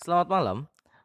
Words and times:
Selamat 0.00 0.32
malam. 0.32 0.58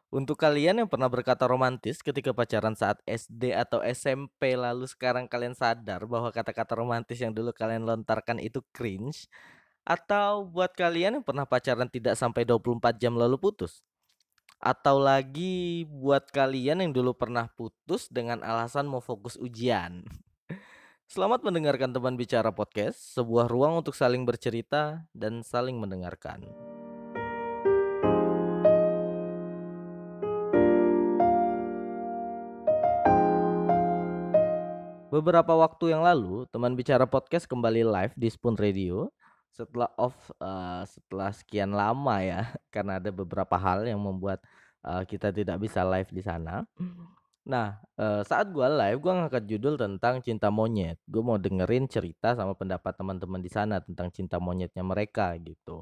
Untuk 0.08 0.40
kalian 0.40 0.80
yang 0.80 0.88
pernah 0.88 1.12
berkata 1.12 1.44
romantis 1.44 2.00
ketika 2.00 2.32
pacaran 2.32 2.72
saat 2.72 2.96
SD 3.04 3.52
atau 3.52 3.84
SMP, 3.84 4.56
lalu 4.56 4.88
sekarang 4.88 5.28
kalian 5.28 5.52
sadar 5.52 6.08
bahwa 6.08 6.32
kata-kata 6.32 6.80
romantis 6.80 7.20
yang 7.20 7.36
dulu 7.36 7.52
kalian 7.52 7.84
lontarkan 7.84 8.40
itu 8.40 8.64
cringe, 8.72 9.28
atau 9.84 10.48
buat 10.48 10.72
kalian 10.72 11.20
yang 11.20 11.24
pernah 11.28 11.44
pacaran 11.44 11.92
tidak 11.92 12.16
sampai 12.16 12.48
24 12.48 12.96
jam 12.96 13.12
lalu 13.12 13.36
putus, 13.36 13.84
atau 14.64 14.96
lagi 14.96 15.84
buat 15.92 16.32
kalian 16.32 16.88
yang 16.88 16.96
dulu 16.96 17.12
pernah 17.12 17.52
putus 17.52 18.08
dengan 18.08 18.40
alasan 18.40 18.88
mau 18.88 19.04
fokus 19.04 19.36
ujian. 19.36 20.08
Selamat 21.12 21.44
mendengarkan 21.44 21.92
teman 21.92 22.16
bicara 22.16 22.48
podcast, 22.48 22.96
sebuah 23.12 23.44
ruang 23.44 23.76
untuk 23.76 23.92
saling 23.92 24.24
bercerita 24.24 25.04
dan 25.12 25.44
saling 25.44 25.76
mendengarkan. 25.76 26.48
Beberapa 35.16 35.56
waktu 35.56 35.96
yang 35.96 36.04
lalu, 36.04 36.44
teman 36.52 36.76
bicara 36.76 37.08
podcast 37.08 37.48
kembali 37.48 37.88
live 37.88 38.12
di 38.20 38.28
Spoon 38.28 38.52
Radio 38.52 39.08
setelah 39.48 39.88
off 39.96 40.12
eee, 40.36 40.84
setelah 40.92 41.32
sekian 41.32 41.72
lama 41.72 42.20
ya, 42.20 42.44
karena 42.74 43.00
ada 43.00 43.08
beberapa 43.08 43.56
hal 43.56 43.88
yang 43.88 43.96
membuat, 43.96 44.44
eee, 44.84 45.08
kita 45.08 45.32
tidak 45.32 45.56
bisa 45.64 45.80
live 45.88 46.12
di 46.12 46.20
sana. 46.20 46.68
Nah, 47.48 47.80
eee, 47.96 48.28
saat 48.28 48.52
gua 48.52 48.68
live, 48.68 49.00
gua 49.00 49.24
ngangkat 49.24 49.48
judul 49.48 49.80
tentang 49.80 50.20
cinta 50.20 50.52
monyet. 50.52 51.00
Gue 51.08 51.24
mau 51.24 51.40
dengerin 51.40 51.88
cerita 51.88 52.36
sama 52.36 52.52
pendapat 52.52 52.92
teman-teman 52.92 53.40
di 53.40 53.48
sana 53.48 53.80
tentang 53.80 54.12
cinta 54.12 54.36
monyetnya 54.36 54.84
mereka 54.84 55.32
gitu. 55.40 55.80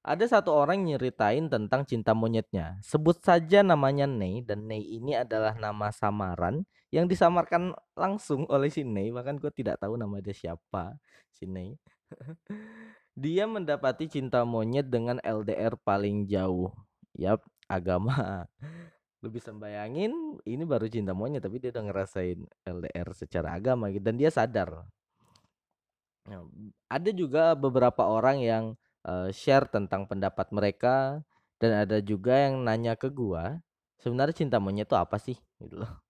Ada 0.00 0.40
satu 0.40 0.56
orang 0.56 0.88
nyeritain 0.88 1.52
tentang 1.52 1.84
cinta 1.84 2.16
monyetnya. 2.16 2.80
Sebut 2.80 3.20
saja 3.20 3.60
namanya 3.60 4.08
Nei 4.08 4.40
dan 4.40 4.64
Nei 4.64 4.80
ini 4.80 5.12
adalah 5.12 5.52
nama 5.60 5.92
samaran 5.92 6.64
yang 6.88 7.04
disamarkan 7.04 7.76
langsung 7.92 8.48
oleh 8.48 8.72
si 8.72 8.80
Nei, 8.80 9.12
bahkan 9.12 9.36
gue 9.36 9.52
tidak 9.52 9.76
tahu 9.76 10.00
nama 10.00 10.24
dia 10.24 10.32
siapa, 10.32 10.96
si 11.28 11.44
Nei. 11.44 11.76
Dia 13.20 13.44
mendapati 13.44 14.08
cinta 14.08 14.46
monyet 14.48 14.88
dengan 14.88 15.20
LDR 15.20 15.76
paling 15.76 16.24
jauh. 16.24 16.72
Yap, 17.18 17.44
agama. 17.68 18.48
Lu 19.20 19.28
bisa 19.28 19.52
bayangin 19.52 20.40
ini 20.48 20.64
baru 20.64 20.88
cinta 20.88 21.12
monyet 21.12 21.44
tapi 21.44 21.60
dia 21.60 21.68
udah 21.68 21.84
ngerasain 21.92 22.40
LDR 22.64 23.12
secara 23.12 23.52
agama 23.60 23.92
gitu 23.92 24.00
dan 24.08 24.16
dia 24.16 24.32
sadar. 24.32 24.88
Nah, 26.24 26.48
ada 26.88 27.10
juga 27.12 27.52
beberapa 27.52 28.08
orang 28.08 28.40
yang 28.40 28.64
eee, 29.08 29.30
share 29.34 29.66
tentang 29.70 30.04
pendapat 30.10 30.48
mereka, 30.54 31.20
dan 31.60 31.72
ada 31.86 31.98
juga 32.04 32.34
yang 32.48 32.62
nanya 32.66 32.94
ke 32.98 33.08
gua, 33.12 33.60
sebenarnya 34.02 34.36
cinta 34.46 34.58
monyet 34.62 34.88
itu 34.90 34.96
apa 34.98 35.16
sih? 35.20 35.36
Gitu 35.60 35.76
loh. 35.80 36.00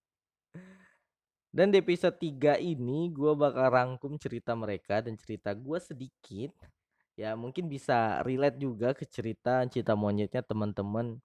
Dan 1.50 1.74
di 1.74 1.82
episode 1.82 2.14
3 2.22 2.54
ini 2.62 3.10
gua 3.10 3.34
bakal 3.34 3.66
rangkum 3.74 4.14
cerita 4.22 4.54
mereka 4.54 5.02
dan 5.02 5.18
cerita 5.18 5.50
gua 5.50 5.82
sedikit, 5.82 6.54
ya 7.18 7.34
mungkin 7.34 7.66
bisa 7.66 8.22
relate 8.22 8.58
juga 8.62 8.94
ke 8.94 9.02
cerita 9.06 9.66
cinta 9.66 9.98
monyetnya 9.98 10.42
teman-teman 10.46 11.18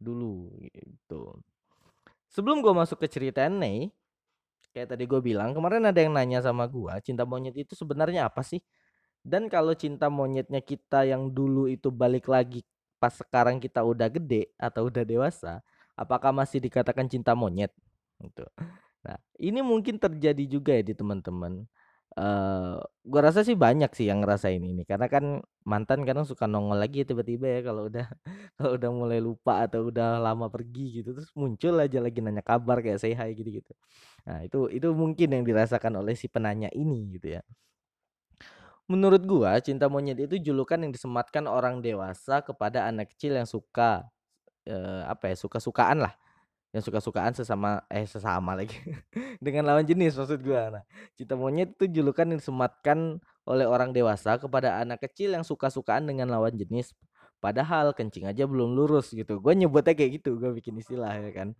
dulu 0.00 0.52
gitu. 0.72 1.40
Sebelum 2.32 2.60
gua 2.64 2.74
masuk 2.86 3.02
ke 3.04 3.08
cerita 3.10 3.46
nih, 3.48 3.90
kayak 4.74 4.94
tadi 4.96 5.04
gua 5.08 5.20
bilang 5.24 5.52
kemarin 5.56 5.84
ada 5.88 6.00
yang 6.02 6.12
nanya 6.16 6.40
sama 6.44 6.66
gua, 6.70 7.00
cinta 7.04 7.24
monyet 7.28 7.56
itu 7.56 7.74
sebenarnya 7.78 8.28
apa 8.30 8.42
sih? 8.46 8.60
Dan 9.26 9.50
kalau 9.50 9.74
cinta 9.74 10.06
monyetnya 10.06 10.62
kita 10.62 11.02
yang 11.02 11.34
dulu 11.34 11.66
itu 11.66 11.90
balik 11.90 12.30
lagi 12.30 12.62
pas 13.02 13.12
sekarang 13.12 13.58
kita 13.60 13.82
udah 13.84 14.08
gede 14.08 14.48
atau 14.56 14.88
udah 14.88 15.02
dewasa, 15.04 15.60
apakah 15.98 16.30
masih 16.32 16.62
dikatakan 16.62 17.10
cinta 17.10 17.34
monyet? 17.36 17.74
Gitu. 18.22 18.46
Nah, 19.06 19.18
ini 19.40 19.60
mungkin 19.64 19.96
terjadi 20.02 20.44
juga 20.48 20.72
ya 20.78 20.82
di 20.86 20.94
teman-teman. 20.96 21.66
Eee, 22.16 22.78
gua 23.04 23.20
rasa 23.28 23.44
sih 23.44 23.52
banyak 23.58 23.92
sih 23.92 24.08
yang 24.08 24.24
ngerasain 24.24 24.62
ini, 24.62 24.88
karena 24.88 25.04
kan 25.12 25.44
mantan 25.68 26.06
kadang 26.08 26.24
suka 26.24 26.48
nongol 26.48 26.80
lagi 26.80 27.04
tiba-tiba 27.04 27.44
ya 27.44 27.60
kalau 27.68 27.92
udah 27.92 28.06
kalau 28.58 28.72
udah 28.80 28.90
mulai 28.94 29.18
lupa 29.20 29.66
atau 29.68 29.90
udah 29.92 30.16
lama 30.22 30.48
pergi 30.48 31.02
gitu, 31.04 31.12
terus 31.16 31.28
muncul 31.36 31.76
aja 31.82 31.98
lagi 32.00 32.18
nanya 32.24 32.40
kabar 32.46 32.80
kayak 32.80 32.96
say 33.02 33.12
hi 33.12 33.34
gitu-gitu. 33.36 33.72
Nah, 34.28 34.44
itu 34.46 34.68
itu 34.72 34.88
mungkin 34.96 35.28
yang 35.36 35.44
dirasakan 35.48 36.00
oleh 36.02 36.14
si 36.18 36.28
penanya 36.32 36.70
ini 36.72 37.16
gitu 37.18 37.36
ya. 37.40 37.42
Menurut 38.86 39.22
gua, 39.26 39.58
cinta 39.58 39.90
monyet 39.90 40.14
itu 40.30 40.38
julukan 40.38 40.78
yang 40.78 40.94
disematkan 40.94 41.50
orang 41.50 41.82
dewasa 41.82 42.38
kepada 42.38 42.86
anak 42.86 43.10
kecil 43.14 43.34
yang 43.34 43.42
suka, 43.48 44.06
eee, 44.66 45.02
apa 45.10 45.34
ya, 45.34 45.36
suka-sukaan 45.38 46.06
lah, 46.06 46.14
yang 46.70 46.86
suka-sukaan 46.86 47.34
sesama 47.34 47.82
eh, 47.90 48.06
sesama 48.06 48.54
lagi, 48.54 48.78
dengan 49.44 49.66
lawan 49.66 49.82
jenis 49.86 50.14
maksud 50.14 50.38
gua. 50.46 50.80
Nah, 50.80 50.84
cinta 51.18 51.34
monyet 51.34 51.74
itu 51.74 51.90
julukan 52.02 52.30
yang 52.30 52.38
disematkan 52.38 53.18
oleh 53.46 53.66
orang 53.66 53.90
dewasa 53.90 54.38
kepada 54.38 54.78
anak 54.82 55.02
kecil 55.10 55.34
yang 55.34 55.42
suka-sukaan 55.42 56.06
dengan 56.06 56.30
lawan 56.30 56.54
jenis, 56.54 56.94
padahal 57.42 57.90
kencing 57.96 58.30
aja 58.30 58.46
belum 58.46 58.78
lurus 58.78 59.10
gitu. 59.14 59.42
Gua 59.42 59.58
nyebutnya 59.58 59.98
kayak 59.98 60.22
gitu, 60.22 60.38
gua 60.38 60.54
bikin 60.54 60.78
istilah 60.78 61.10
ya 61.18 61.30
kan. 61.34 61.58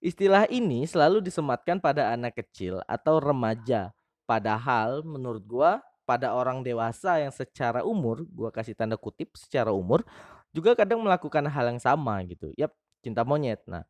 Istilah 0.00 0.48
ini 0.48 0.88
selalu 0.88 1.20
disematkan 1.20 1.84
pada 1.84 2.16
anak 2.16 2.40
kecil 2.40 2.80
atau 2.88 3.20
remaja, 3.20 3.92
padahal 4.24 5.04
menurut 5.04 5.44
gua 5.44 5.84
pada 6.08 6.34
orang 6.36 6.62
dewasa 6.66 7.22
yang 7.22 7.30
secara 7.34 7.82
umur, 7.86 8.26
gua 8.30 8.50
kasih 8.54 8.74
tanda 8.78 8.96
kutip 9.00 9.34
"secara 9.38 9.70
umur", 9.74 10.02
juga 10.54 10.74
kadang 10.78 11.00
melakukan 11.04 11.46
hal 11.48 11.66
yang 11.72 11.80
sama 11.82 12.20
gitu. 12.28 12.50
Yap, 12.58 12.74
cinta 13.04 13.22
monyet. 13.26 13.62
Nah, 13.70 13.84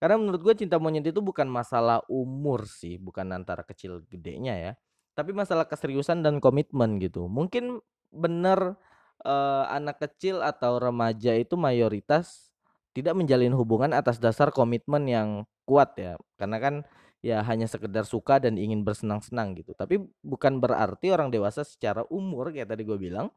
karena 0.00 0.16
menurut 0.20 0.40
gue 0.44 0.54
cinta 0.66 0.76
monyet 0.80 1.04
itu 1.12 1.20
bukan 1.24 1.46
masalah 1.50 2.00
umur 2.08 2.64
sih, 2.68 2.96
bukan 3.00 3.30
antara 3.36 3.62
kecil 3.66 4.00
gedenya 4.08 4.54
ya, 4.56 4.72
tapi 5.16 5.32
masalah 5.36 5.68
keseriusan 5.68 6.24
dan 6.24 6.40
komitmen 6.40 6.96
gitu. 7.02 7.28
Mungkin 7.28 7.80
bener, 8.12 8.76
eee, 9.24 9.64
anak 9.72 10.00
kecil 10.04 10.40
atau 10.44 10.80
remaja 10.80 11.36
itu 11.36 11.54
mayoritas 11.60 12.48
tidak 12.96 13.14
menjalin 13.18 13.54
hubungan 13.54 13.92
atas 13.94 14.18
dasar 14.18 14.50
komitmen 14.54 15.04
yang 15.06 15.28
kuat 15.68 15.94
ya, 16.00 16.16
karena 16.40 16.58
kan 16.58 16.74
ya 17.20 17.44
hanya 17.44 17.68
sekedar 17.68 18.04
suka 18.08 18.40
dan 18.40 18.56
ingin 18.60 18.84
bersenang-senang 18.84 19.56
gitu. 19.60 19.72
Tapi 19.76 20.00
bukan 20.24 20.58
berarti 20.60 21.12
orang 21.12 21.28
dewasa 21.32 21.64
secara 21.64 22.04
umur 22.08 22.52
kayak 22.52 22.72
tadi 22.72 22.82
gue 22.88 22.98
bilang, 23.00 23.28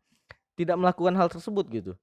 tidak 0.59 0.77
melakukan 0.79 1.15
hal 1.17 1.29
tersebut 1.31 1.65
gitu. 1.71 1.93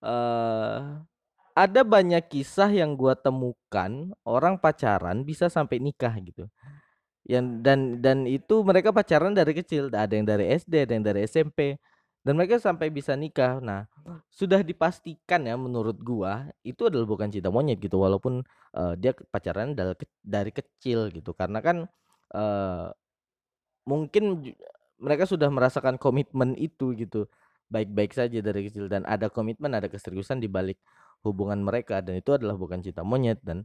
Eee 0.00 1.04
ada 1.52 1.82
banyak 1.84 2.24
kisah 2.32 2.70
yang 2.72 2.96
gua 2.96 3.12
temukan, 3.18 4.14
orang 4.24 4.56
pacaran 4.56 5.26
bisa 5.28 5.52
sampai 5.52 5.76
nikah 5.82 6.14
gitu. 6.24 6.48
Yang 7.28 7.46
dan 7.64 7.80
dan 8.02 8.18
itu 8.26 8.62
mereka 8.64 8.90
pacaran 8.94 9.34
dari 9.36 9.52
kecil, 9.56 9.92
ada 9.92 10.10
yang 10.14 10.26
dari 10.26 10.50
SD, 10.56 10.86
ada 10.88 10.92
yang 10.96 11.06
dari 11.06 11.26
SMP, 11.28 11.76
dan 12.26 12.34
mereka 12.38 12.60
sampai 12.60 12.88
bisa 12.92 13.14
nikah. 13.18 13.58
Nah, 13.62 13.86
sudah 14.30 14.60
dipastikan 14.64 15.44
ya 15.48 15.56
menurut 15.58 15.98
gua, 16.02 16.48
itu 16.66 16.86
adalah 16.88 17.06
bukan 17.08 17.28
cinta 17.32 17.48
monyet 17.52 17.80
gitu, 17.82 17.98
walaupun, 18.02 18.44
eee, 18.76 18.94
dia 19.00 19.12
pacaran 19.32 19.74
dal 19.78 19.96
dari 20.24 20.50
kecil 20.54 21.08
gitu. 21.14 21.32
Karena 21.36 21.60
kan, 21.64 21.88
eee, 22.34 22.86
mungkin 23.88 24.54
mereka 25.00 25.24
sudah 25.28 25.48
merasakan 25.52 25.96
komitmen 26.00 26.54
itu 26.58 26.92
gitu, 26.98 27.26
baik-baik 27.72 28.12
saja 28.16 28.38
dari 28.44 28.68
kecil 28.70 28.86
dan 28.92 29.02
ada 29.08 29.28
komitmen, 29.32 29.72
ada 29.76 29.88
keseriusan 29.90 30.38
di 30.42 30.48
balik 30.50 30.78
hubungan 31.26 31.60
mereka 31.64 32.00
dan 32.04 32.18
itu 32.20 32.32
adalah 32.36 32.56
bukan 32.56 32.80
cinta 32.84 33.02
monyet 33.04 33.40
dan 33.44 33.64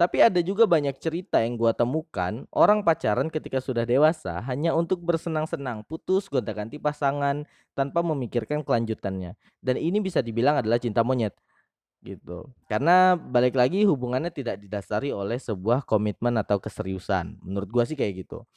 tapi 0.00 0.24
ada 0.24 0.40
juga 0.40 0.64
banyak 0.64 0.96
cerita 0.96 1.44
yang 1.44 1.60
gua 1.60 1.76
temukan, 1.76 2.48
orang 2.56 2.80
pacaran 2.80 3.28
ketika 3.28 3.60
sudah 3.60 3.84
dewasa 3.84 4.40
hanya 4.48 4.72
untuk 4.72 5.04
bersenang-senang, 5.04 5.84
putus 5.84 6.32
gonta-ganti 6.32 6.80
pasangan 6.80 7.44
tanpa 7.76 8.00
memikirkan 8.00 8.64
kelanjutannya. 8.64 9.36
Dan 9.60 9.76
ini 9.76 10.00
bisa 10.00 10.24
dibilang 10.24 10.56
adalah 10.56 10.80
cinta 10.80 11.04
monyet 11.04 11.36
gitu. 12.00 12.48
Karena 12.70 13.12
balik 13.18 13.56
lagi 13.60 13.84
hubungannya 13.84 14.32
tidak 14.32 14.62
didasari 14.64 15.12
oleh 15.12 15.36
sebuah 15.36 15.84
komitmen 15.84 16.36
atau 16.40 16.56
keseriusan. 16.56 17.36
Menurut 17.44 17.68
gua 17.68 17.84
sih 17.84 17.96
kayak 17.98 18.24
gitu. 18.26 18.48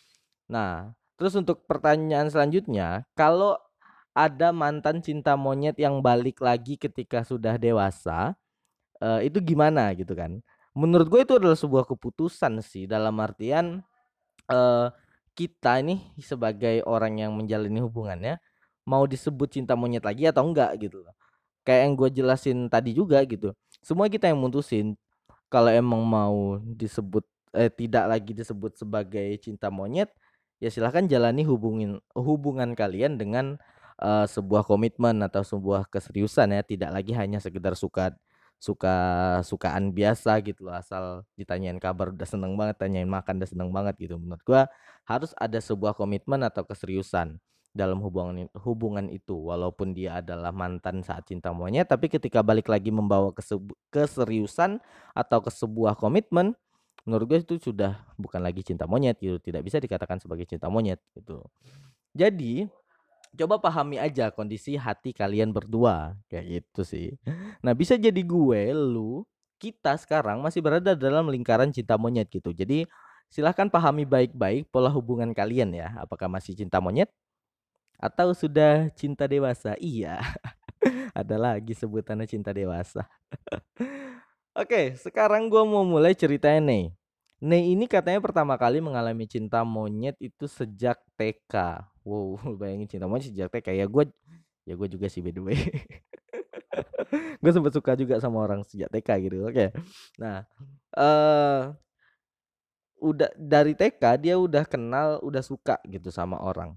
Nah, 0.51 0.92
terus 1.19 1.36
untuk 1.39 1.66
pertanyaan 1.69 2.28
selanjutnya, 2.31 3.07
kalau 3.18 3.57
ada 4.13 4.54
mantan 4.54 5.01
cinta 5.01 5.34
monyet 5.39 5.78
yang 5.81 6.00
balik 6.06 6.39
lagi 6.44 6.78
ketika 6.78 7.25
sudah 7.25 7.57
dewasa, 7.57 8.36
eee, 9.01 9.30
itu 9.31 9.39
gimana 9.44 9.92
gitu 9.98 10.13
kan. 10.18 10.42
Menurut 10.74 11.08
gue 11.10 11.22
itu 11.22 11.34
adalah 11.38 11.54
sebuah 11.58 11.86
keputusan 11.86 12.58
sih 12.66 12.90
dalam 12.90 13.14
artian, 13.22 13.86
eee, 14.50 14.88
kita 15.38 15.81
ini 15.81 16.02
sebagai 16.22 16.81
orang 16.86 17.22
yang 17.22 17.31
menjalani 17.38 17.81
hubungannya, 17.81 18.36
mau 18.86 19.06
disebut 19.10 19.50
cinta 19.54 19.74
monyet 19.78 20.04
lagi 20.06 20.30
atau 20.30 20.46
enggak 20.50 20.74
gitu 20.81 21.06
loh. 21.06 21.14
Kayak 21.66 21.81
yang 21.90 21.94
gue 22.00 22.10
jelasin 22.14 22.58
tadi 22.74 22.92
juga 22.98 23.22
gitu, 23.25 23.54
semua 23.86 24.10
kita 24.12 24.28
yang 24.31 24.40
mutusin, 24.42 24.98
kalau 25.52 25.70
emang 25.74 26.02
mau 26.06 26.60
disebut 26.64 27.25
eh, 27.56 27.70
tidak 27.74 28.06
lagi 28.10 28.34
disebut 28.36 28.78
sebagai 28.80 29.38
cinta 29.42 29.70
monyet, 29.74 30.10
ya 30.64 30.70
silahkan 30.74 31.06
jalani 31.10 31.46
hubungin 31.46 32.02
hubungan 32.18 32.74
kalian 32.78 33.20
dengan 33.22 33.60
uh, 34.02 34.25
sebuah 34.28 34.66
komitmen 34.68 35.22
atau 35.25 35.44
sebuah 35.46 35.88
keseriusan 35.92 36.56
ya, 36.58 36.62
tidak 36.66 36.92
lagi 36.96 37.14
hanya 37.16 37.40
sekedar 37.44 37.75
suka 37.78 38.16
suka-sukaan 38.63 39.92
biasa 39.92 40.39
gitu 40.48 40.71
loh, 40.71 40.75
asal 40.80 41.27
ditanyain 41.36 41.75
kabar 41.83 42.15
udah 42.15 42.24
seneng 42.24 42.56
banget, 42.56 42.80
tanyain 42.80 43.12
makan 43.12 43.44
udah 43.44 43.50
seneng 43.51 43.69
banget 43.75 44.00
gitu. 44.00 44.15
Menurut 44.15 44.39
gua 44.48 44.71
harus 45.04 45.36
ada 45.36 45.60
sebuah 45.60 45.92
komitmen 46.00 46.39
atau 46.48 46.63
keseriusan 46.63 47.44
dalam 47.75 48.00
hubungan 48.00 48.48
hubungan 48.63 49.12
itu. 49.12 49.36
Walaupun 49.36 49.92
dia 49.92 50.24
adalah 50.24 50.56
mantan 50.56 51.04
saat 51.04 51.27
cinta 51.27 51.51
monyet, 51.51 51.92
tapi 51.92 52.07
ketika 52.07 52.39
balik 52.39 52.71
lagi 52.71 52.88
membawa 52.88 53.36
keseriusan 53.92 54.80
atau 55.12 55.44
ke 55.44 55.51
sebuah 55.51 56.00
komitmen, 56.00 56.56
menurut 57.04 57.25
gue 57.27 57.39
itu 57.44 57.60
sudah 57.60 58.00
bukan 58.15 58.39
lagi 58.39 58.63
cinta 58.63 58.88
monyet 58.88 59.19
gitu, 59.19 59.44
tidak 59.44 59.68
bisa 59.68 59.75
dikatakan 59.83 60.24
sebagai 60.24 60.48
cinta 60.48 60.71
monyet 60.71 61.04
gitu. 61.19 61.44
Jadi 62.15 62.71
coba 63.33 63.57
pahami 63.57 63.97
aja 63.97 64.30
kondisi 64.30 64.77
hati 64.77 65.12
kalian 65.12 65.50
berdua 65.50 66.13
kayak 66.30 66.45
gitu 66.62 66.81
sih. 66.85 67.07
Nah, 67.65 67.74
bisa 67.74 67.97
jadi 67.97 68.21
gue, 68.21 68.62
lu, 68.74 69.25
kita 69.57 69.95
sekarang 69.97 70.44
masih 70.44 70.59
berada 70.59 70.94
dalam 70.94 71.25
lingkaran 71.31 71.71
cinta 71.74 71.97
monyet 71.97 72.30
gitu. 72.30 72.53
Jadi 72.53 72.85
silahkan 73.31 73.71
pahami 73.71 74.06
baik-baik 74.06 74.69
pola 74.69 74.91
hubungan 74.94 75.31
kalian 75.33 75.74
ya. 75.74 75.95
Apakah 76.03 76.30
masih 76.30 76.53
cinta 76.53 76.77
monyet 76.77 77.09
atau 77.97 78.35
sudah 78.35 78.91
cinta 78.94 79.25
dewasa? 79.25 79.74
Iya. 79.81 80.19
Ada 81.19 81.39
lagi 81.39 81.74
sebutannya 81.74 82.27
cinta 82.27 82.51
dewasa. 82.51 83.07
Oke, 84.62 84.94
sekarang 85.00 85.50
gue 85.50 85.63
mau 85.65 85.81
mulai 85.81 86.13
ceritain 86.13 86.62
nih. 86.62 86.94
Nei 87.44 87.75
ini 87.75 87.91
katanya 87.91 88.24
pertama 88.24 88.56
kali 88.56 88.79
mengalami 88.79 89.27
cinta 89.27 89.65
monyet 89.68 90.15
itu 90.21 90.47
sejak 90.47 90.95
TK. 91.19 91.83
Wow, 92.03 92.39
bayangin 92.59 92.88
cinta 92.88 93.07
monyet 93.07 93.31
sejak 93.31 93.50
TK 93.51 93.79
ya 93.79 93.85
gue 93.88 94.03
ya 94.63 94.73
gue 94.75 94.88
juga 94.88 95.07
sih 95.11 95.23
by 95.23 95.31
the 95.31 95.41
way. 95.44 95.59
gue 97.41 97.51
sempat 97.51 97.73
suka 97.75 97.95
juga 98.00 98.19
sama 98.19 98.44
orang 98.44 98.63
sejak 98.67 98.91
TK 98.91 99.09
gitu. 99.27 99.47
Oke. 99.47 99.71
Nah, 100.19 100.44
eh 100.95 101.03
uh, 101.03 101.61
udah 103.03 103.31
dari 103.35 103.75
TK 103.75 104.03
dia 104.19 104.35
udah 104.39 104.63
kenal, 104.63 105.19
udah 105.19 105.44
suka 105.44 105.79
gitu 105.88 106.07
sama 106.11 106.39
orang. 106.39 106.75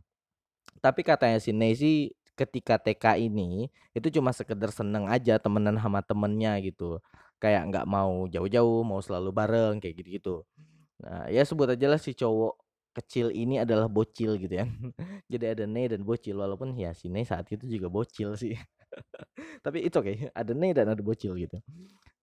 Tapi 0.82 1.06
katanya 1.06 1.38
si 1.38 1.54
Nei 1.54 1.74
sih 1.78 2.10
ketika 2.36 2.76
TK 2.76 3.16
ini 3.22 3.70
itu 3.96 4.08
cuma 4.20 4.30
sekedar 4.34 4.68
seneng 4.74 5.08
aja 5.08 5.40
temenan 5.40 5.80
sama 5.80 6.04
temennya 6.04 6.60
gitu 6.60 7.00
kayak 7.40 7.68
nggak 7.72 7.86
mau 7.88 8.28
jauh-jauh, 8.28 8.80
mau 8.84 9.00
selalu 9.00 9.30
bareng 9.32 9.74
kayak 9.80 9.94
gitu-gitu. 10.02 10.44
Nah, 11.00 11.28
ya 11.28 11.44
sebut 11.44 11.68
aja 11.68 11.86
lah 11.92 12.00
si 12.00 12.16
cowok 12.16 12.56
kecil 12.96 13.28
ini 13.28 13.60
adalah 13.60 13.86
bocil 13.92 14.40
gitu 14.40 14.54
ya. 14.56 14.66
Jadi 15.32 15.44
ada 15.44 15.64
Ne 15.68 15.84
dan 15.92 16.00
bocil 16.02 16.40
walaupun 16.40 16.72
ya 16.76 16.96
si 16.96 17.12
Ne 17.12 17.22
saat 17.28 17.46
itu 17.52 17.68
juga 17.68 17.92
bocil 17.92 18.32
sih. 18.40 18.56
Tapi 19.64 19.84
itu 19.84 19.96
oke, 20.00 20.08
okay. 20.08 20.16
ada 20.32 20.52
Ne 20.56 20.72
dan 20.72 20.88
ada 20.88 21.02
bocil 21.04 21.36
gitu. 21.36 21.60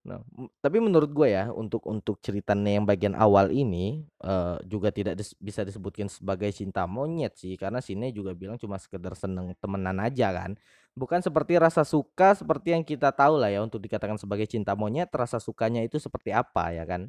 Nah, 0.03 0.19
tapi 0.59 0.83
menurut 0.83 1.15
gue 1.15 1.31
ya 1.31 1.47
untuk 1.55 1.87
untuk 1.87 2.19
ceritanya 2.19 2.75
yang 2.75 2.83
bagian 2.83 3.15
awal 3.15 3.47
ini 3.55 4.03
uh, 4.19 4.59
juga 4.67 4.91
tidak 4.91 5.15
dis 5.15 5.31
bisa 5.39 5.63
disebutkan 5.63 6.11
sebagai 6.11 6.51
cinta 6.51 6.83
monyet 6.83 7.39
sih 7.39 7.55
karena 7.55 7.79
sini 7.79 8.11
juga 8.11 8.35
bilang 8.35 8.59
cuma 8.59 8.75
sekedar 8.75 9.15
seneng 9.15 9.55
temenan 9.63 10.03
aja 10.03 10.35
kan. 10.35 10.59
Bukan 10.91 11.23
seperti 11.23 11.55
rasa 11.55 11.87
suka 11.87 12.35
seperti 12.35 12.75
yang 12.75 12.83
kita 12.83 13.15
tahu 13.15 13.39
lah 13.39 13.47
ya 13.47 13.63
untuk 13.63 13.79
dikatakan 13.79 14.19
sebagai 14.19 14.43
cinta 14.43 14.75
monyet 14.75 15.07
rasa 15.15 15.39
sukanya 15.39 15.79
itu 15.79 15.95
seperti 16.03 16.35
apa 16.35 16.75
ya 16.75 16.83
kan. 16.83 17.07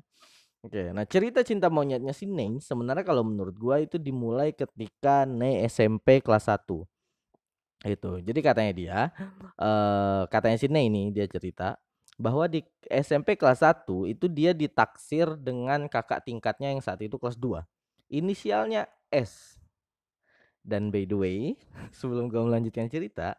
Oke, 0.64 0.96
nah 0.96 1.04
cerita 1.04 1.44
cinta 1.44 1.68
monyetnya 1.68 2.16
si 2.16 2.24
Neng 2.24 2.56
sebenarnya 2.56 3.04
kalau 3.04 3.20
menurut 3.20 3.52
gua 3.52 3.84
itu 3.84 4.00
dimulai 4.00 4.48
ketika 4.48 5.28
Neng 5.28 5.60
SMP 5.68 6.24
kelas 6.24 6.48
1. 6.48 6.88
Itu. 7.84 8.16
Jadi 8.24 8.40
katanya 8.40 8.72
dia, 8.72 8.98
uh, 9.60 10.24
katanya 10.32 10.56
si 10.56 10.64
Neng 10.72 10.88
ini 10.88 11.12
dia 11.12 11.28
cerita 11.28 11.76
bahwa 12.16 12.48
di 12.48 12.64
SMP 12.88 13.36
kelas 13.36 13.60
1 13.60 14.08
itu 14.08 14.24
dia 14.24 14.56
ditaksir 14.56 15.36
dengan 15.36 15.84
kakak 15.84 16.24
tingkatnya 16.24 16.72
yang 16.72 16.80
saat 16.80 17.04
itu 17.04 17.20
kelas 17.20 17.36
2. 17.36 17.60
Inisialnya 18.08 18.88
S. 19.12 19.60
Dan 20.64 20.88
by 20.88 21.04
the 21.04 21.18
way, 21.20 21.38
sebelum 21.98 22.32
gue 22.32 22.40
melanjutkan 22.40 22.88
cerita, 22.88 23.36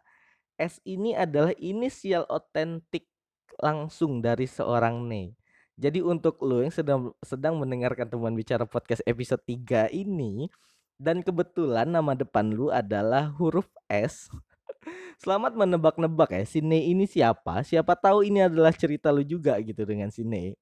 S 0.54 0.78
ini 0.86 1.18
adalah 1.18 1.50
inisial 1.58 2.22
otentik 2.30 3.10
langsung 3.58 4.22
dari 4.22 4.46
seorang 4.46 5.02
Ne. 5.10 5.34
Jadi 5.76 6.00
untuk 6.00 6.40
lo 6.40 6.64
yang 6.64 6.72
sedang 6.72 7.12
sedang 7.20 7.60
mendengarkan 7.60 8.08
teman 8.08 8.32
bicara 8.32 8.64
podcast 8.64 9.04
episode 9.04 9.44
3 9.44 9.92
ini 9.92 10.48
dan 10.96 11.20
kebetulan 11.20 11.84
nama 11.84 12.16
depan 12.16 12.48
lu 12.48 12.72
adalah 12.72 13.28
huruf 13.36 13.68
S 13.84 14.32
Selamat 15.22 15.52
menebak-nebak 15.52 16.32
ya, 16.32 16.44
si 16.48 16.64
Ne 16.64 16.80
ini 16.80 17.04
siapa? 17.04 17.60
Siapa 17.60 17.92
tahu 17.92 18.24
ini 18.24 18.44
adalah 18.44 18.72
cerita 18.72 19.12
lu 19.12 19.20
juga 19.20 19.56
gitu 19.60 19.84
dengan 19.84 20.08
si 20.08 20.24
Ne. 20.24 20.56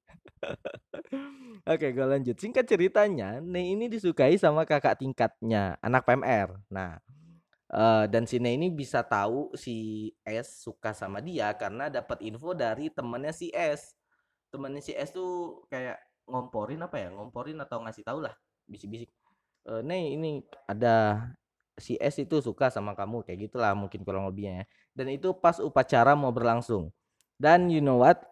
Oke, 1.72 1.94
gue 1.94 2.06
lanjut. 2.06 2.34
Singkat 2.34 2.66
ceritanya, 2.66 3.38
Ne 3.38 3.70
ini 3.74 3.86
disukai 3.86 4.38
sama 4.38 4.66
kakak 4.66 4.98
tingkatnya, 4.98 5.78
anak 5.78 6.06
PMR. 6.06 6.58
Nah, 6.70 6.98
uh, 7.70 8.04
dan 8.10 8.26
si 8.26 8.38
Ne 8.38 8.54
ini 8.54 8.70
bisa 8.70 9.02
tahu 9.02 9.54
si 9.54 10.10
S 10.26 10.62
suka 10.62 10.94
sama 10.94 11.22
dia 11.22 11.50
karena 11.54 11.90
dapat 11.90 12.22
info 12.22 12.54
dari 12.54 12.90
temennya 12.90 13.34
si 13.34 13.50
S. 13.54 13.94
Temennya 14.54 14.78
si 14.78 14.94
S 14.94 15.10
tuh 15.10 15.66
kayak 15.66 15.98
ngomporin 16.30 16.78
apa 16.86 16.94
ya? 17.02 17.08
Ngomporin 17.10 17.58
atau 17.58 17.82
ngasih 17.82 18.06
tahu 18.06 18.22
lah, 18.22 18.38
bisik-bisik. 18.70 19.10
Uh, 19.66 19.82
ne 19.82 20.14
ini 20.14 20.46
ada 20.70 21.26
si 21.74 21.98
S 21.98 22.22
itu 22.22 22.38
suka 22.38 22.70
sama 22.70 22.94
kamu 22.94 23.26
kayak 23.26 23.50
gitulah 23.50 23.74
mungkin 23.74 24.06
kurang 24.06 24.30
lebihnya 24.30 24.62
ya. 24.62 24.64
Dan 24.94 25.10
itu 25.10 25.34
pas 25.34 25.58
upacara 25.58 26.14
mau 26.14 26.30
berlangsung. 26.30 26.94
Dan 27.34 27.66
you 27.66 27.82
know 27.82 27.98
what? 27.98 28.22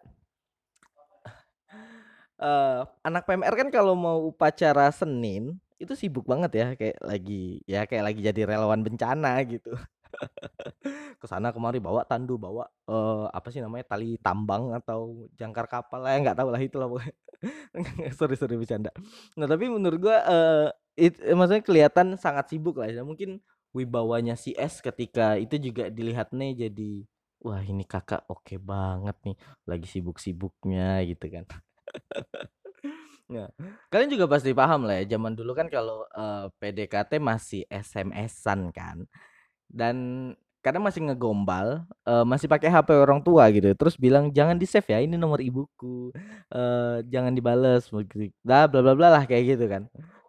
Uh, 2.39 2.87
anak 3.07 3.27
PMR 3.27 3.51
kan 3.59 3.67
kalau 3.67 3.91
mau 3.91 4.31
upacara 4.31 4.87
Senin 4.95 5.59
itu 5.75 5.99
sibuk 5.99 6.23
banget 6.23 6.51
ya 6.55 6.67
kayak 6.79 6.97
lagi 7.03 7.59
ya 7.67 7.83
kayak 7.83 8.03
lagi 8.07 8.23
jadi 8.23 8.41
relawan 8.47 8.79
bencana 8.79 9.43
gitu. 9.43 9.75
ke 11.21 11.25
sana 11.29 11.49
kemari 11.55 11.79
bawa 11.83 12.03
tandu, 12.07 12.37
bawa 12.37 12.67
uh, 12.89 13.27
apa 13.31 13.47
sih 13.53 13.61
namanya 13.63 13.85
tali 13.95 14.17
tambang 14.21 14.73
atau 14.75 15.29
jangkar 15.37 15.65
kapal 15.69 16.03
lah 16.03 16.15
ya 16.15 16.19
nggak 16.23 16.37
tahu 16.39 16.49
lah 16.53 16.61
itu 16.61 16.77
lah 16.77 16.87
pokoknya. 16.91 17.15
sorry 18.19 18.35
sorry 18.39 18.55
bercanda. 18.59 18.91
Nah 19.39 19.47
tapi 19.49 19.67
menurut 19.67 19.99
gua 19.99 20.17
uh, 20.25 20.69
It 20.93 21.17
maksudnya 21.33 21.65
kelihatan 21.65 22.07
sangat 22.21 22.53
sibuk 22.53 22.77
lah 22.77 22.85
ya, 22.85 23.01
mungkin 23.01 23.41
wibawanya 23.73 24.37
si 24.37 24.53
S 24.53 24.77
ketika 24.85 25.41
itu 25.41 25.57
juga 25.57 25.89
dilihat 25.89 26.29
nih 26.37 26.69
jadi, 26.69 26.91
"Wah 27.41 27.65
ini 27.65 27.81
Kakak 27.81 28.29
oke 28.29 28.61
banget 28.61 29.17
nih, 29.25 29.35
lagi 29.65 29.87
sibuk-sibuknya," 29.89 31.01
gitu 31.09 31.25
kan. 31.33 31.45
Nah, 33.31 33.47
kalian 33.89 34.11
juga 34.13 34.27
pasti 34.29 34.51
paham 34.53 34.85
lah 34.85 35.01
ya, 35.01 35.15
zaman 35.17 35.33
dulu 35.33 35.55
kan 35.57 35.67
kalau, 35.71 36.05
uh, 36.13 36.51
PDKT 36.59 37.17
masih 37.23 37.63
SMS-an 37.71 38.69
kan, 38.75 39.07
dan 39.73 39.95
kadang 40.63 40.79
masih 40.87 41.03
ngegombal, 41.03 41.83
uh, 42.07 42.23
masih 42.23 42.47
pakai 42.47 42.71
HP 42.71 42.95
orang 42.95 43.19
tua 43.19 43.51
gitu, 43.51 43.75
terus 43.75 43.99
bilang, 43.99 44.31
"Jangan 44.31 44.55
di-save 44.55 44.87
ya, 44.95 44.99
ini 45.03 45.19
nomor 45.19 45.43
ibuku, 45.43 46.15
uh, 46.55 47.03
jangan 47.11 47.35
dibales," 47.35 47.91
begitu, 47.91 48.31
bla 48.47 48.69
bla 48.71 48.93
bla 48.95 49.07
lah 49.19 49.23
kayak 49.27 49.57
gitu 49.59 49.65
kan. 49.67 49.83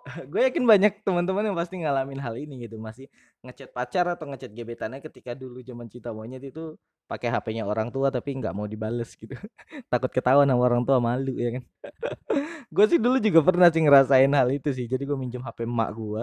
gue 0.31 0.41
yakin 0.45 0.65
banyak 0.69 0.93
teman-teman 1.01 1.49
yang 1.49 1.57
pasti 1.57 1.81
ngalamin 1.81 2.21
hal 2.21 2.37
ini 2.37 2.69
gitu 2.69 2.77
masih 2.77 3.09
ngechat 3.41 3.73
pacar 3.73 4.05
atau 4.13 4.29
ngechat 4.29 4.53
gebetannya 4.53 5.01
ketika 5.01 5.33
dulu 5.33 5.65
zaman 5.65 5.89
cinta 5.89 6.13
monyet 6.13 6.45
itu 6.45 6.77
pakai 7.09 7.29
HP-nya 7.33 7.65
orang 7.69 7.89
tua 7.93 8.09
tapi 8.09 8.33
nggak 8.41 8.53
mau 8.57 8.65
dibales 8.65 9.13
gitu. 9.17 9.33
Takut 9.93 10.09
ketahuan 10.13 10.49
sama 10.49 10.65
orang 10.65 10.85
tua 10.89 11.01
malu 11.01 11.37
ya 11.37 11.61
kan? 11.61 11.65
Gue 12.75 12.87
sih 12.91 12.99
dulu 13.01 13.19
juga 13.21 13.41
pernah 13.45 13.69
sih 13.73 13.83
ngerasain 13.85 14.33
hal 14.33 14.49
itu 14.53 14.71
sih 14.77 14.87
jadi 14.91 15.05
gue 15.07 15.19
minjem 15.19 15.43
HP 15.45 15.65
emak 15.69 15.91
gue 15.97 16.23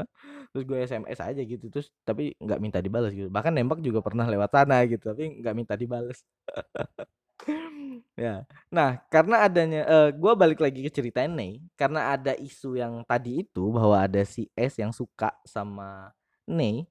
terus 0.51 0.63
gue 0.67 0.77
SMS 0.83 1.19
aja 1.23 1.41
gitu 1.41 1.65
terus 1.71 1.87
tapi 2.07 2.35
nggak 2.41 2.59
minta 2.61 2.79
dibales 2.83 3.13
gitu. 3.15 3.29
Bahkan 3.33 3.53
nembak 3.55 3.79
juga 3.85 4.01
pernah 4.05 4.25
lewat 4.29 4.51
sana 4.53 4.83
gitu 4.89 5.03
tapi 5.13 5.41
nggak 5.41 5.55
minta 5.57 5.75
dibales 5.79 6.21
Ya. 8.17 8.45
Nah, 8.69 9.01
karena 9.09 9.45
adanya 9.47 9.81
uh, 9.87 10.09
gua 10.13 10.37
balik 10.37 10.61
lagi 10.61 10.85
ke 10.85 10.91
cerita 10.93 11.23
nih, 11.25 11.63
karena 11.73 12.13
ada 12.13 12.35
isu 12.37 12.77
yang 12.77 13.01
tadi 13.07 13.41
itu 13.41 13.71
bahwa 13.71 13.97
ada 13.97 14.21
si 14.27 14.51
S 14.53 14.77
yang 14.77 14.93
suka 14.93 15.33
sama 15.47 16.11
Nei. 16.45 16.85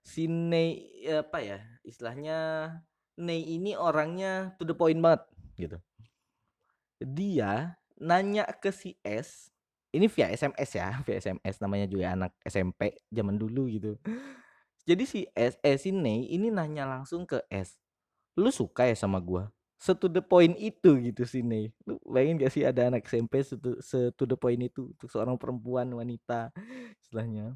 Si 0.00 0.24
Nei 0.24 1.04
apa 1.10 1.44
ya, 1.44 1.58
istilahnya 1.84 2.70
Nei 3.18 3.44
ini 3.58 3.74
orangnya 3.74 4.54
to 4.56 4.64
the 4.64 4.72
point 4.72 4.98
banget 5.02 5.26
gitu. 5.58 5.78
Dia 7.02 7.76
nanya 7.98 8.46
ke 8.62 8.70
si 8.70 8.94
S, 9.02 9.50
ini 9.90 10.06
via 10.06 10.30
SMS 10.30 10.70
ya, 10.78 11.02
via 11.02 11.18
SMS 11.18 11.58
namanya 11.58 11.86
juga 11.90 12.14
anak 12.14 12.32
SMP 12.46 12.94
zaman 13.10 13.36
dulu 13.36 13.66
gitu. 13.68 13.98
Jadi 14.88 15.04
si 15.04 15.20
S 15.36 15.60
eh, 15.60 15.76
si 15.76 15.92
Nei 15.92 16.30
ini 16.32 16.48
nanya 16.48 16.88
langsung 16.88 17.28
ke 17.28 17.44
S, 17.52 17.76
"Lu 18.38 18.50
suka 18.54 18.86
ya 18.88 18.96
sama 18.98 19.18
gua?" 19.22 19.50
se-to 19.78 20.10
the 20.10 20.18
point 20.24 20.58
itu 20.58 20.98
gitu 21.10 21.22
sih 21.22 21.38
nih. 21.46 21.70
Lu 21.86 22.02
bayangin 22.02 22.42
gak 22.42 22.50
sih 22.54 22.66
ada 22.66 22.90
anak 22.90 23.06
SMP 23.06 23.38
se-to, 23.46 23.78
se-to 23.78 24.26
the 24.26 24.34
point 24.34 24.58
itu 24.58 24.90
untuk 24.90 25.06
seorang 25.10 25.38
perempuan 25.38 25.86
wanita 25.94 26.50
istilahnya. 27.02 27.54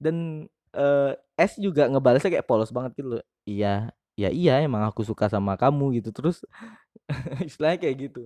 Dan 0.00 0.46
eee, 0.74 1.12
S 1.38 1.58
juga 1.60 1.86
ngebalesnya 1.90 2.30
kayak 2.40 2.48
polos 2.48 2.70
banget 2.74 2.98
gitu 3.02 3.18
loh, 3.18 3.24
"Iya, 3.48 3.90
ya 4.18 4.30
iya 4.34 4.62
emang 4.64 4.82
aku 4.86 5.02
suka 5.06 5.26
sama 5.30 5.54
kamu," 5.58 6.00
gitu. 6.02 6.10
Terus 6.14 6.42
istilahnya 7.48 7.78
kayak 7.82 7.96
gitu. 8.10 8.22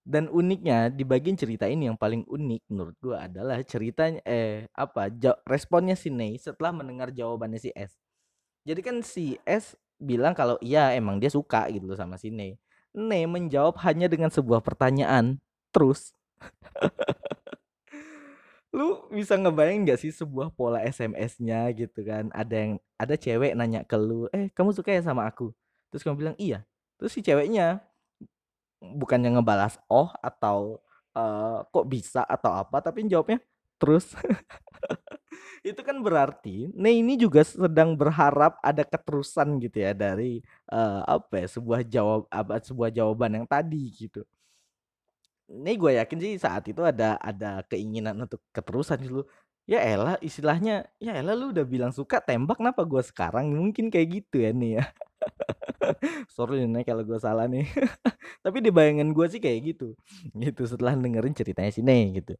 Dan 0.00 0.32
uniknya 0.32 0.88
di 0.90 1.04
bagian 1.04 1.36
cerita 1.36 1.68
ini 1.68 1.86
yang 1.92 1.98
paling 2.00 2.24
unik 2.26 2.62
menurut 2.72 2.96
gua 3.04 3.28
adalah 3.28 3.60
ceritanya 3.62 4.18
eh, 4.24 4.64
apa, 4.72 5.12
responnya 5.46 5.94
si 5.94 6.08
Nei 6.08 6.40
setelah 6.40 6.72
mendengar 6.72 7.12
jawabannya 7.12 7.60
si 7.60 7.70
S. 7.76 8.00
Jadi 8.68 8.80
kan 8.84 8.96
si 9.04 9.36
S 9.44 9.76
bilang 10.00 10.32
kalau 10.34 10.56
iya 10.64 10.92
emang 10.96 11.20
dia 11.22 11.30
suka 11.32 11.68
gitu 11.72 11.86
loh 11.90 11.98
sama 12.00 12.16
si 12.20 12.32
Nei. 12.32 12.56
Nei 12.96 13.24
menjawab 13.28 13.78
hanya 13.86 14.08
dengan 14.10 14.32
sebuah 14.32 14.64
pertanyaan, 14.64 15.38
"Terus?" 15.74 16.12
Lu 18.72 19.02
bisa 19.10 19.34
ngebayangin 19.34 19.82
nggak 19.82 19.98
sih 19.98 20.14
sebuah 20.14 20.54
pola 20.54 20.78
SMS-nya 20.86 21.66
gitu 21.74 22.06
kan, 22.06 22.30
ada 22.30 22.54
yang 22.54 22.72
ada 23.02 23.14
cewek 23.18 23.58
nanya 23.58 23.82
ke 23.82 23.98
lu, 23.98 24.30
"Eh, 24.30 24.46
kamu 24.54 24.70
suka 24.70 24.94
ya 24.94 25.02
sama 25.02 25.26
aku?" 25.26 25.50
Terus 25.90 26.06
kamu 26.06 26.16
bilang, 26.22 26.36
"Iya." 26.38 26.62
Terus 26.94 27.10
si 27.18 27.20
ceweknya 27.26 27.82
bukannya 28.82 29.34
ngebalas, 29.38 29.78
"Oh," 29.90 30.10
atau, 30.22 30.78
eee, 31.18 31.58
"Kok 31.74 31.86
bisa?" 31.90 32.22
atau 32.26 32.52
apa, 32.54 32.78
tapi 32.84 33.06
jawabnya, 33.10 33.40
"Terus?" 33.82 34.14
Itu 35.64 35.84
kan 35.84 36.00
berarti 36.00 36.72
Nei 36.72 37.04
ini 37.04 37.20
juga 37.20 37.44
sedang 37.44 37.92
berharap 37.92 38.56
ada 38.64 38.80
keterusan 38.80 39.60
gitu 39.60 39.76
ya 39.84 39.92
dari, 39.92 40.40
eee, 40.72 41.00
apa 41.04 41.34
ya, 41.44 41.46
sebuah 41.60 41.80
jawab 41.84 42.20
apa, 42.32 42.64
sebuah 42.64 42.88
jawaban 42.96 43.44
yang 43.44 43.46
tadi 43.48 43.92
gitu. 43.92 44.24
Ini 45.50 45.70
gue 45.80 45.90
yakin 45.98 46.18
sih 46.20 46.32
saat 46.38 46.62
itu 46.70 46.78
ada 46.84 47.16
ada 47.18 47.64
keinginan 47.66 48.14
untuk 48.22 48.38
keterusan 48.54 49.00
dulu. 49.02 49.22
Ya 49.70 49.78
elah 49.86 50.18
istilahnya, 50.18 50.86
ya 50.98 51.14
elah 51.14 51.34
lu 51.38 51.54
udah 51.54 51.62
bilang 51.62 51.94
suka 51.94 52.18
tembak 52.18 52.58
kenapa 52.58 52.82
gue 52.82 53.02
sekarang, 53.06 53.54
mungkin 53.54 53.86
kayak 53.90 54.08
gitu 54.22 54.36
ya 54.42 54.50
nih 54.50 54.70
ya. 54.82 54.84
Sorry 56.36 56.66
nih 56.66 56.84
kalau 56.88 57.02
gue 57.06 57.18
salah 57.22 57.46
nih. 57.50 57.66
Tapi 58.44 58.58
di 58.64 58.70
bayangan 58.74 59.10
gue 59.14 59.26
sih 59.30 59.40
kayak 59.42 59.60
gitu, 59.76 59.86
gitu 60.36 60.62
setelah 60.68 60.94
dengerin 60.98 61.34
ceritanya 61.36 61.70
si 61.74 61.82
gitu. 62.14 62.34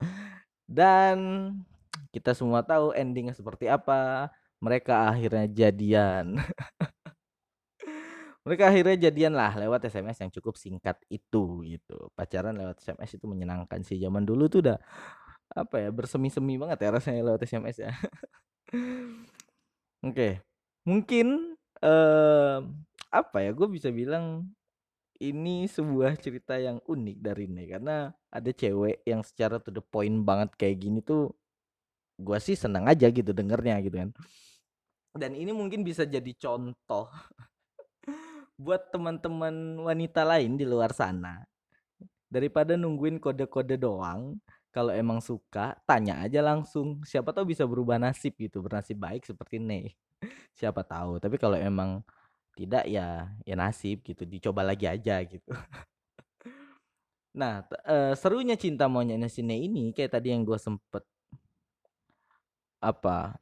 Dan 0.68 1.18
kita 2.10 2.34
semua 2.34 2.62
tahu 2.66 2.94
ending-nya 2.94 3.34
seperti 3.34 3.70
apa, 3.70 4.30
mereka 4.60 5.10
akhirnya 5.10 5.46
jadian. 5.50 6.36
Mereka 8.40 8.72
akhirnya 8.72 8.96
jadian 8.96 9.36
lah 9.36 9.52
lewat 9.52 9.84
SMS 9.84 10.24
yang 10.24 10.32
cukup 10.32 10.56
singkat 10.56 10.96
itu 11.12 11.60
gitu. 11.68 12.08
Pacaran 12.16 12.56
lewat 12.56 12.80
SMS 12.80 13.20
itu 13.20 13.26
menyenangkan 13.28 13.84
sih, 13.84 14.00
zaman 14.00 14.24
dulu 14.24 14.48
tuh 14.48 14.64
udah 14.64 14.78
apa 15.52 15.76
ya, 15.82 15.90
bersemi-semi 15.92 16.56
banget 16.56 16.78
ya 16.82 16.88
rasanya 16.94 17.22
lewat 17.30 17.42
SMS 17.44 17.76
ya. 17.84 17.92
Oke, 20.06 20.40
mungkin, 20.88 21.56
mmm, 21.84 22.58
apa 23.12 23.38
ya, 23.44 23.50
gue 23.52 23.68
bisa 23.68 23.92
bilang 23.92 24.48
ini 25.20 25.68
sebuah 25.68 26.16
cerita 26.16 26.56
yang 26.56 26.80
unik 26.80 27.16
dari 27.20 27.44
Nei, 27.44 27.68
karena 27.68 28.08
ada 28.32 28.50
cewek 28.56 29.04
yang 29.04 29.20
secara 29.20 29.60
to 29.60 29.68
the 29.68 29.84
point 29.84 30.24
banget 30.24 30.48
kayak 30.56 30.80
gini 30.80 31.04
tuh, 31.04 31.28
gua 32.20 32.38
sih 32.38 32.54
seneng 32.54 32.86
aja 32.86 33.08
gitu 33.08 33.32
dengernya 33.32 33.80
gitu 33.84 33.96
kan. 33.96 34.10
Dan 35.10 35.34
ini 35.34 35.50
mungkin 35.50 35.82
bisa 35.82 36.06
jadi 36.06 36.30
contoh 36.38 37.10
buat 38.64 38.92
teman-teman 38.94 39.80
wanita 39.82 40.22
lain 40.22 40.54
di 40.54 40.68
luar 40.68 40.94
sana. 40.94 41.42
Daripada 42.30 42.78
nungguin 42.78 43.18
kode-kode 43.18 43.74
doang, 43.74 44.38
kalau 44.70 44.94
emang 44.94 45.18
suka 45.18 45.74
tanya 45.82 46.22
aja 46.22 46.38
langsung, 46.46 47.02
siapa 47.02 47.34
tahu 47.34 47.50
bisa 47.50 47.66
berubah 47.66 47.98
nasib 47.98 48.38
gitu, 48.38 48.62
bernasib 48.62 49.02
baik 49.02 49.26
seperti 49.26 49.58
Nei. 49.58 49.98
Siapa 50.60 50.84
tahu, 50.86 51.18
tapi 51.18 51.40
kalau 51.40 51.56
emang 51.58 52.04
tidak 52.54 52.84
ya 52.86 53.32
ya 53.42 53.54
nasib 53.58 54.04
gitu, 54.06 54.22
dicoba 54.28 54.62
lagi 54.62 54.86
aja 54.86 55.18
gitu. 55.26 55.50
Nah, 57.30 57.62
eee, 57.86 58.12
serunya 58.18 58.58
cinta 58.58 58.90
monyetnya 58.90 59.30
si 59.30 59.42
ini 59.46 59.94
kayak 59.94 60.18
tadi 60.18 60.34
yang 60.34 60.42
gue 60.42 60.58
sempet 60.58 61.06
apa, 62.82 63.36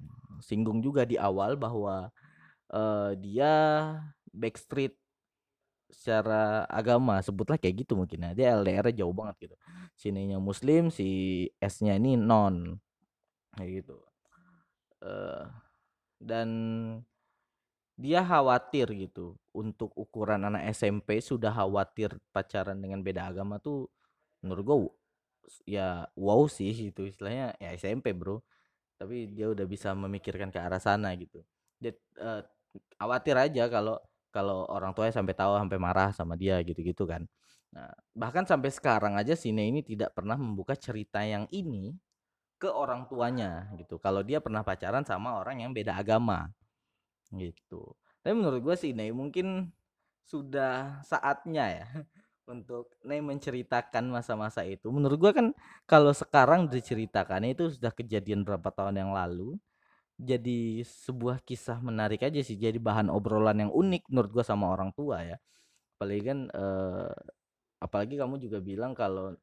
singgung 0.44 0.82
juga 0.84 1.02
di 1.08 1.16
awal 1.18 1.54
bahwa, 1.58 2.10
eee, 2.72 3.10
dia 3.22 3.54
backstreet 4.34 4.94
secara 5.90 6.68
agama, 6.68 7.18
sebutlah 7.24 7.56
kayak 7.60 7.84
gitu 7.86 7.96
mungkin 7.98 8.20
ya, 8.28 8.30
dia 8.36 8.46
LDR-nya 8.60 9.04
jauh 9.04 9.14
banget 9.16 9.48
gitu. 9.50 9.56
Si 9.96 10.12
Nei-nya 10.12 10.38
muslim, 10.42 10.92
si 10.92 11.08
S-nya 11.62 11.96
ini 11.96 12.14
non, 12.20 12.76
kayak 13.56 13.84
gitu. 13.84 13.96
Eee, 15.04 15.44
dan 16.22 16.50
dia 17.98 18.22
khawatir 18.26 18.86
gitu, 18.94 19.34
untuk 19.54 19.90
ukuran 19.98 20.46
anak 20.46 20.70
SMP 20.74 21.18
sudah 21.22 21.50
khawatir 21.54 22.14
pacaran 22.34 22.78
dengan 22.78 23.02
beda 23.02 23.26
agama 23.30 23.58
tuh 23.62 23.90
menurut 24.44 24.64
gua 24.66 24.78
ya 25.68 26.06
wow 26.18 26.46
sih 26.50 26.70
itu 26.92 27.08
istilahnya 27.10 27.54
ya 27.62 27.70
SMP 27.76 28.12
Bro, 28.16 28.42
tapi 29.00 29.30
dia 29.32 29.48
udah 29.50 29.66
bisa 29.68 29.94
memikirkan 29.96 30.50
ke 30.52 30.58
arah 30.60 30.82
sana 30.82 31.14
gitu. 31.18 31.42
Dia, 31.80 31.94
eee, 32.18 32.42
khawatir 33.00 33.36
aja 33.38 33.64
kalau 33.70 33.96
kalau 34.34 34.68
orang 34.70 34.92
tuanya 34.96 35.14
sampai 35.16 35.34
tahu, 35.38 35.56
sampai 35.58 35.78
marah 35.80 36.10
sama 36.14 36.34
dia 36.38 36.60
gitu-gitu 36.66 37.04
kan. 37.08 37.24
Nah, 37.74 37.90
bahkan 38.16 38.44
sampai 38.48 38.70
sekarang 38.74 39.14
aja 39.18 39.34
si 39.38 39.50
Nei 39.56 39.70
ini 39.72 39.80
tidak 39.86 40.12
pernah 40.16 40.36
membuka 40.40 40.74
cerita 40.78 41.22
yang 41.24 41.46
ini 41.54 41.96
ke 42.60 42.68
orang 42.72 43.06
tuanya 43.10 43.70
gitu, 43.78 43.98
kalau 44.02 44.22
dia 44.26 44.38
pernah 44.42 44.62
pacaran 44.66 45.04
sama 45.06 45.38
orang 45.40 45.62
yang 45.66 45.72
beda 45.76 45.94
agama, 45.98 46.50
gitu. 47.34 47.94
Tapi 48.24 48.34
menurut 48.36 48.60
gue 48.64 48.76
sih 48.78 48.92
Nei 48.96 49.12
mungkin 49.14 49.70
sudah 50.28 51.02
saatnya 51.06 51.64
ya 51.84 51.86
untuk 52.48 52.90
Nei 53.06 53.20
menceritakan 53.22 54.08
masa-masa 54.10 54.64
itu. 54.66 54.88
Menurut 54.90 55.18
gua 55.20 55.32
kan 55.36 55.46
kalau 55.86 56.12
sekarang 56.16 56.66
diceritakannya 56.72 57.54
itu 57.56 57.70
sudah 57.76 57.92
kejadian 57.94 58.42
berapa 58.48 58.68
tahun 58.72 58.96
yang 59.04 59.12
lalu, 59.14 59.56
jadi 60.20 60.82
sebuah 60.86 61.42
kisah 61.46 61.78
menarik 61.84 62.22
aja 62.26 62.40
sih, 62.44 62.56
jadi 62.58 62.78
bahan 62.80 63.08
obrolan 63.12 63.58
yang 63.68 63.72
unik 63.74 64.08
menurut 64.12 64.30
gua 64.34 64.44
sama 64.46 64.70
orang 64.74 64.90
tua 64.96 65.22
ya. 65.24 65.36
Apalagi 65.98 66.22
kan, 66.26 66.40
eee, 66.52 67.10
apalagi 67.82 68.14
kamu 68.20 68.36
juga 68.42 68.58
bilang 68.64 68.92
kalau 68.96 69.34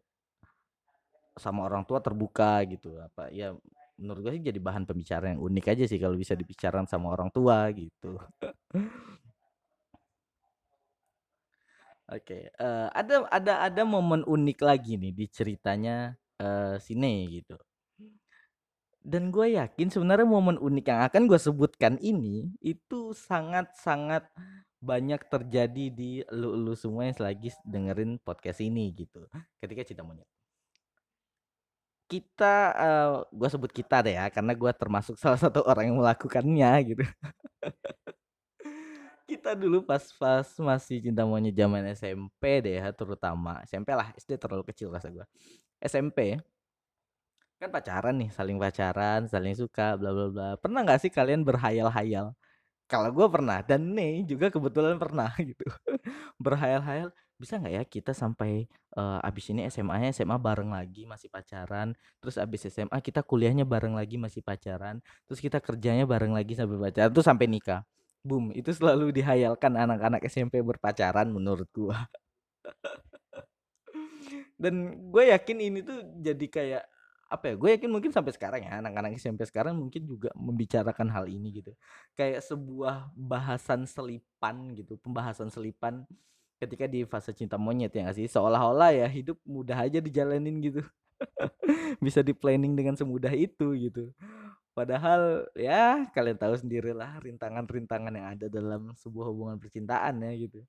sama 1.36 1.68
orang 1.68 1.84
tua 1.84 2.00
terbuka 2.00 2.64
gitu, 2.72 2.96
apa 3.00 3.28
ya 3.32 3.52
menurut 4.00 4.20
gue 4.28 4.32
sih 4.40 4.44
jadi 4.52 4.60
bahan 4.60 4.84
pembicaraan 4.88 5.40
yang 5.40 5.44
unik 5.44 5.66
aja 5.76 5.84
sih 5.88 6.00
kalau 6.00 6.16
bisa 6.20 6.36
dibicarakan 6.36 6.88
sama 6.88 7.12
orang 7.16 7.30
tua 7.32 7.68
gitu. 7.76 8.20
Oke, 12.10 12.54
eee, 12.54 12.88
ada 12.94 13.26
ada 13.34 13.54
ada 13.66 13.82
momen 13.82 14.22
unik 14.30 14.62
lagi 14.62 14.94
nih 15.02 15.10
di 15.10 15.26
ceritanya, 15.26 16.14
eee, 16.38 16.78
si 16.78 16.94
Nei 16.94 17.42
gitu. 17.42 17.58
Dan 19.04 19.30
gue 19.36 19.54
yakin 19.60 19.88
sebenarnya 19.94 20.26
momen 20.28 20.58
unik 20.58 20.86
yang 20.90 21.02
akan 21.06 21.22
gue 21.30 21.40
sebutkan 21.42 21.96
ini, 22.02 22.50
itu 22.64 23.12
sangat-sangat 23.14 24.26
banyak 24.82 25.22
terjadi 25.30 25.86
di 25.94 26.12
elu-elu 26.30 26.74
semua 26.78 27.10
yang 27.10 27.18
lagi 27.22 27.50
dengerin 27.66 28.18
podcast 28.22 28.62
ini 28.64 28.94
gitu, 28.98 29.26
ketika 29.62 29.82
cinta 29.86 30.02
monyet. 30.06 30.26
Kita, 32.12 32.46
eee, 32.78 33.14
gua 33.34 33.50
sebut 33.50 33.72
kita 33.74 34.06
deh 34.06 34.14
ya, 34.14 34.30
karena 34.30 34.54
gua 34.54 34.70
termasuk 34.78 35.18
salah 35.18 35.42
satu 35.42 35.66
orang 35.66 35.90
yang 35.90 35.98
melakukannya 35.98 36.70
gitu. 36.94 37.02
Kita 39.46 39.54
dulu 39.54 39.86
pas 39.86 40.02
pas 40.18 40.42
masih 40.58 41.06
cinta 41.06 41.22
monyet 41.22 41.54
zaman 41.54 41.86
SMP 41.94 42.66
deh 42.66 42.82
ya 42.82 42.90
terutama, 42.90 43.62
SMP 43.62 43.94
lah, 43.94 44.10
SD 44.18 44.42
terlalu 44.42 44.66
kecil 44.74 44.90
rasa 44.90 45.14
gua. 45.14 45.30
SMP 45.78 46.42
kan 47.62 47.70
pacaran 47.72 48.16
nih, 48.20 48.30
saling 48.36 48.58
pacaran, 48.60 49.22
saling 49.32 49.56
suka, 49.56 49.96
bla 50.00 50.12
bla 50.12 50.28
bla. 50.34 50.48
Pernah 50.60 50.80
nggak 50.86 51.00
sih 51.08 51.12
kalian 51.14 51.42
berhayal-hayal? 51.48 52.36
Kalau 52.90 53.10
gue 53.14 53.28
pernah 53.32 53.62
dan 53.64 53.94
Nei 53.96 54.26
juga 54.28 54.50
kebetulan 54.54 54.98
pernah 55.00 55.32
gitu. 55.50 55.64
Berhayal-hayal, 56.42 57.12
bisa 57.42 57.58
nggak 57.62 57.74
ya 57.74 57.84
kita 57.88 58.12
sampai, 58.18 58.68
eee, 58.98 59.20
habis 59.26 59.46
ini 59.54 59.68
SMA-nya 59.70 60.12
SMA 60.16 60.38
bareng 60.42 60.72
lagi 60.74 61.06
masih 61.10 61.30
pacaran, 61.32 61.94
terus 62.22 62.36
habis 62.42 62.68
SMA 62.70 63.00
kita 63.04 63.22
kuliahnya 63.26 63.64
bareng 63.70 63.96
lagi 63.98 64.18
masih 64.22 64.42
pacaran, 64.46 65.00
terus 65.30 65.40
kita 65.44 65.60
kerjanya 65.64 66.06
bareng 66.10 66.34
lagi 66.36 66.54
sambil 66.60 66.80
pacaran, 66.84 67.12
terus 67.14 67.28
sampai 67.28 67.48
nikah. 67.52 67.84
Boom, 68.26 68.50
itu 68.58 68.72
selalu 68.74 69.14
dihayalkan 69.18 69.74
anak-anak 69.78 70.22
SMP 70.26 70.58
berpacaran 70.66 71.30
menurut 71.30 71.70
gua. 71.78 72.10
Dan 74.56 74.76
gue 75.12 75.24
yakin 75.32 75.58
ini 75.60 75.80
tuh 75.84 76.00
jadi 76.20 76.46
kayak 76.48 76.84
apa 77.26 77.52
ya, 77.52 77.56
gue 77.58 77.70
yakin 77.76 77.90
mungkin 77.90 78.12
sampai 78.14 78.32
sekarang 78.38 78.62
ya, 78.64 78.80
anak-anak 78.80 79.18
SMP 79.18 79.44
sekarang 79.50 79.76
mungkin 79.76 80.06
juga 80.06 80.30
membicarakan 80.38 81.10
hal 81.12 81.26
ini 81.28 81.62
gitu. 81.62 81.72
Kayak 82.14 82.46
sebuah 82.46 83.12
bahasan 83.18 83.84
selipan 83.90 84.72
gitu, 84.78 84.96
pembahasan 85.02 85.50
selipan 85.50 86.06
ketika 86.62 86.86
di 86.88 87.04
fase 87.04 87.34
cinta 87.36 87.58
monyet 87.60 87.92
ya 87.94 88.08
sih? 88.14 88.30
Seolah-olah 88.30 88.94
ya 88.94 89.08
hidup 89.10 89.38
mudah 89.44 89.76
aja 89.90 90.00
dijalanin 90.00 90.62
gitu. 90.64 90.82
Bisa 92.06 92.22
di-planning 92.22 92.74
dengan 92.78 92.96
semudah 92.96 93.34
itu 93.34 93.74
gitu. 93.78 94.12
Padahal 94.76 95.48
ya 95.56 96.04
kalian 96.12 96.36
tahu 96.36 96.60
sendirilah 96.60 97.24
rintangan-rintangan 97.24 98.12
yang 98.12 98.28
ada 98.36 98.52
dalam 98.52 98.92
sebuah 99.00 99.32
hubungan 99.32 99.56
percintaan 99.56 100.20
ya 100.20 100.32
gitu. 100.36 100.60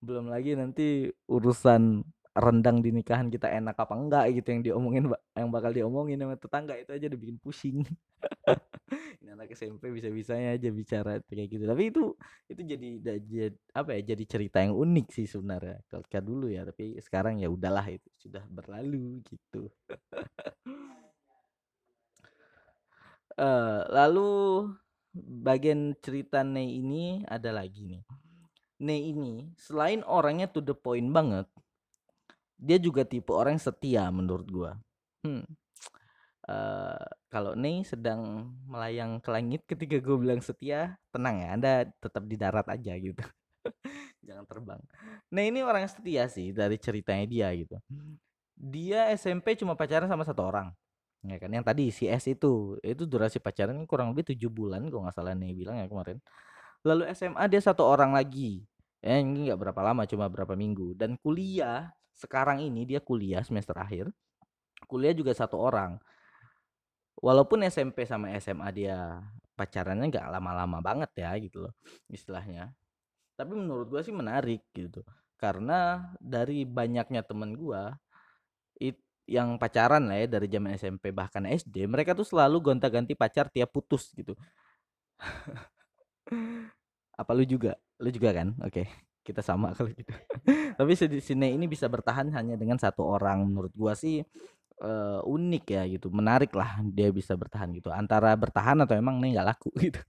Belum 0.00 0.32
lagi 0.32 0.56
nanti 0.56 1.12
urusan 1.28 2.00
rendang 2.32 2.80
di 2.80 2.96
nikahan 2.96 3.28
kita 3.28 3.52
enak 3.52 3.76
apa 3.76 3.92
enggak 3.92 4.24
gitu 4.40 4.48
yang 4.56 4.62
diomongin 4.64 5.04
yang 5.36 5.52
bakal 5.52 5.68
diomongin 5.68 6.16
sama 6.16 6.40
tetangga 6.40 6.80
itu 6.80 6.96
aja 6.96 7.04
udah 7.12 7.20
bikin 7.20 7.36
pusing. 7.36 7.84
Ini 9.20 9.36
anak 9.36 9.52
SMP 9.52 9.92
bisa-bisanya 9.92 10.56
aja 10.56 10.72
bicara 10.72 11.20
kayak 11.28 11.48
gitu. 11.52 11.64
Tapi 11.68 11.82
itu 11.92 12.02
itu 12.48 12.62
jadi 12.64 12.88
jadi 13.04 13.52
apa 13.76 14.00
ya 14.00 14.16
jadi 14.16 14.24
cerita 14.24 14.64
yang 14.64 14.72
unik 14.80 15.06
sih 15.12 15.28
sebenarnya. 15.28 15.84
Kalau 15.92 16.24
dulu 16.24 16.48
ya, 16.48 16.64
tapi 16.64 16.96
sekarang 17.04 17.44
ya 17.44 17.52
udahlah 17.52 17.84
itu 17.84 18.08
sudah 18.16 18.48
berlalu 18.48 19.20
gitu. 19.28 19.68
uh, 23.38 23.80
lalu 23.88 24.68
bagian 25.16 25.92
cerita 26.00 26.40
Nei 26.40 26.80
ini 26.80 27.22
ada 27.28 27.52
lagi 27.52 27.84
nih. 27.84 28.02
Nei 28.82 29.12
ini 29.14 29.52
selain 29.60 30.02
orangnya 30.08 30.50
to 30.50 30.58
the 30.58 30.74
point 30.74 31.06
banget, 31.12 31.46
dia 32.58 32.78
juga 32.80 33.06
tipe 33.06 33.30
orang 33.30 33.58
yang 33.58 33.64
setia 33.64 34.04
menurut 34.10 34.48
gua. 34.50 34.72
Hmm. 35.22 35.46
Uh, 36.42 36.98
kalau 37.30 37.54
Nei 37.54 37.86
sedang 37.86 38.50
melayang 38.66 39.22
ke 39.22 39.30
langit 39.30 39.62
ketika 39.62 40.02
gue 40.02 40.16
bilang 40.18 40.42
setia, 40.42 40.98
tenang 41.14 41.38
ya, 41.38 41.48
Anda 41.54 41.72
tetap 42.02 42.26
di 42.26 42.34
darat 42.34 42.66
aja 42.66 42.98
gitu. 42.98 43.22
Jangan 44.26 44.44
terbang. 44.50 44.80
Nah 45.30 45.42
ini 45.46 45.62
orang 45.62 45.86
setia 45.86 46.26
sih 46.26 46.50
dari 46.50 46.78
ceritanya 46.82 47.26
dia 47.30 47.48
gitu. 47.54 47.78
Dia 48.58 49.10
SMP 49.14 49.54
cuma 49.54 49.78
pacaran 49.78 50.10
sama 50.10 50.26
satu 50.26 50.42
orang. 50.42 50.74
Ya 51.22 51.38
kan 51.38 51.50
yang 51.54 51.62
tadi 51.62 51.94
si 51.94 52.10
S 52.10 52.26
itu, 52.26 52.78
itu 52.82 53.06
durasi 53.06 53.38
pacaran 53.38 53.78
kurang 53.86 54.10
lebih 54.10 54.34
tujuh 54.34 54.50
bulan 54.50 54.82
kalau 54.90 55.06
nggak 55.06 55.14
salah 55.14 55.34
nih 55.38 55.54
bilang 55.54 55.78
ya 55.78 55.86
kemarin. 55.86 56.18
Lalu 56.82 57.14
SMA 57.14 57.44
dia 57.46 57.62
satu 57.62 57.86
orang 57.86 58.10
lagi. 58.14 58.66
Ya 59.02 59.18
ini 59.22 59.50
nggak 59.50 59.58
berapa 59.58 59.80
lama, 59.82 60.02
cuma 60.06 60.26
berapa 60.26 60.54
minggu. 60.58 60.98
Dan 60.98 61.14
kuliah 61.22 61.94
sekarang 62.14 62.62
ini 62.62 62.86
dia 62.86 62.98
kuliah 62.98 63.42
semester 63.46 63.74
akhir. 63.78 64.10
Kuliah 64.90 65.14
juga 65.14 65.30
satu 65.34 65.58
orang. 65.62 65.98
Walaupun 67.22 67.62
SMP 67.70 68.02
sama 68.02 68.34
SMA 68.42 68.68
dia 68.74 69.22
pacarannya 69.54 70.10
nggak 70.10 70.26
lama-lama 70.26 70.82
banget 70.82 71.10
ya 71.22 71.30
gitu 71.38 71.70
loh 71.70 71.74
istilahnya. 72.10 72.74
Tapi 73.38 73.52
menurut 73.54 73.86
gua 73.86 74.02
sih 74.02 74.14
menarik 74.14 74.66
gitu. 74.74 75.06
Karena 75.38 76.10
dari 76.18 76.66
banyaknya 76.66 77.22
temen 77.22 77.54
gua 77.54 77.94
it, 78.82 78.98
yang 79.26 79.54
pacaran 79.56 80.02
lah 80.10 80.18
ya 80.18 80.26
dari 80.26 80.50
zaman 80.50 80.74
SMP 80.74 81.14
bahkan 81.14 81.46
SD 81.46 81.86
mereka 81.86 82.12
tuh 82.12 82.26
selalu 82.26 82.72
gonta-ganti 82.72 83.14
pacar 83.14 83.48
tiap 83.48 83.70
putus 83.70 84.10
gitu. 84.12 84.34
Apa 87.20 87.30
lu 87.36 87.46
juga? 87.46 87.78
Lu 88.02 88.10
juga 88.10 88.34
kan? 88.34 88.54
Oke 88.62 88.90
kita 89.22 89.40
sama 89.40 89.70
kalau 89.72 89.90
gitu. 89.94 90.10
Tapi 90.78 90.92
sini 90.98 91.54
ini 91.54 91.66
bisa 91.70 91.86
bertahan 91.86 92.28
hanya 92.34 92.58
dengan 92.58 92.76
satu 92.76 93.06
orang. 93.06 93.46
Menurut 93.46 93.70
gua 93.72 93.94
sih 93.94 94.20
uh, 94.82 95.22
unik 95.22 95.64
ya 95.70 95.82
gitu 95.86 96.10
menarik 96.10 96.50
lah 96.52 96.82
dia 96.82 97.08
bisa 97.14 97.38
bertahan 97.38 97.70
gitu. 97.72 97.88
Antara 97.94 98.34
bertahan 98.34 98.82
atau 98.82 98.98
emang 98.98 99.22
nih 99.22 99.38
nggak 99.38 99.48
laku 99.54 99.70
gitu. 99.86 100.02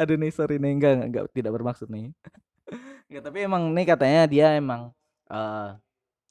Aduh 0.00 0.16
nih 0.16 0.32
sorry 0.32 0.56
nih 0.56 0.72
enggak 0.72 0.92
enggak 1.12 1.24
tidak 1.36 1.52
bermaksud 1.52 1.92
nih. 1.92 2.10
Enggak, 3.06 3.22
tapi 3.22 3.38
emang 3.44 3.70
nih 3.70 3.86
katanya 3.86 4.22
dia 4.26 4.46
emang 4.56 4.90
uh, 5.30 5.76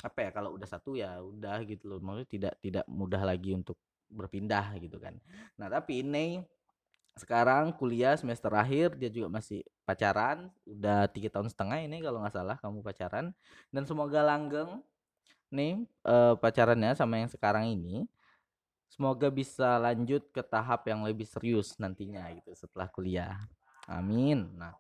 apa 0.02 0.20
ya 0.28 0.30
kalau 0.36 0.58
udah 0.58 0.68
satu 0.68 0.98
ya 0.98 1.22
udah 1.22 1.64
gitu 1.68 1.88
loh. 1.92 2.00
Maksudnya 2.02 2.28
tidak 2.28 2.54
tidak 2.60 2.86
mudah 2.90 3.22
lagi 3.24 3.56
untuk 3.56 3.78
berpindah 4.10 4.76
gitu 4.82 4.98
kan. 5.02 5.18
Nah 5.58 5.68
tapi 5.72 6.02
ini 6.06 6.42
sekarang 7.16 7.72
kuliah 7.72 8.20
semester 8.20 8.52
akhir 8.52 9.00
dia 9.00 9.08
juga 9.08 9.32
masih 9.32 9.64
pacaran 9.88 10.52
udah 10.68 11.08
tiga 11.08 11.32
tahun 11.32 11.48
setengah 11.48 11.80
ini 11.88 12.04
kalau 12.04 12.20
nggak 12.20 12.36
salah 12.36 12.58
kamu 12.60 12.84
pacaran. 12.84 13.32
Dan 13.72 13.84
semoga 13.88 14.20
langgeng 14.22 14.84
nih 15.54 15.86
uh, 16.04 16.36
pacarannya 16.36 16.98
sama 16.98 17.22
yang 17.22 17.32
sekarang 17.32 17.72
ini 17.72 18.04
semoga 18.92 19.28
bisa 19.28 19.80
lanjut 19.80 20.24
ke 20.32 20.42
tahap 20.44 20.88
yang 20.88 21.04
lebih 21.04 21.28
serius 21.28 21.76
nantinya 21.80 22.28
gitu 22.36 22.52
setelah 22.56 22.88
kuliah. 22.92 23.36
Amin. 23.86 24.50
Nah 24.56 24.74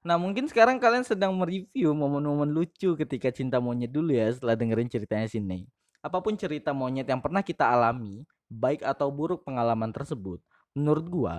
Nah, 0.00 0.16
mungkin 0.16 0.48
sekarang 0.48 0.80
kalian 0.80 1.04
sedang 1.04 1.36
mereview 1.36 1.92
momen-momen 1.92 2.48
lucu 2.48 2.96
ketika 2.96 3.28
cinta 3.28 3.60
monyet 3.60 3.92
dulu 3.92 4.16
ya 4.16 4.32
setelah 4.32 4.56
dengerin 4.56 4.88
ceritanya 4.88 5.28
sini. 5.28 5.68
Apa 6.00 6.24
pun 6.24 6.32
cerita 6.40 6.72
monyet 6.72 7.04
yang 7.04 7.20
pernah 7.20 7.44
kita 7.44 7.68
alami, 7.68 8.24
baik 8.48 8.80
atau 8.80 9.12
buruk 9.12 9.44
pengalaman 9.44 9.92
tersebut, 9.92 10.40
menurut 10.72 11.04
gua 11.04 11.36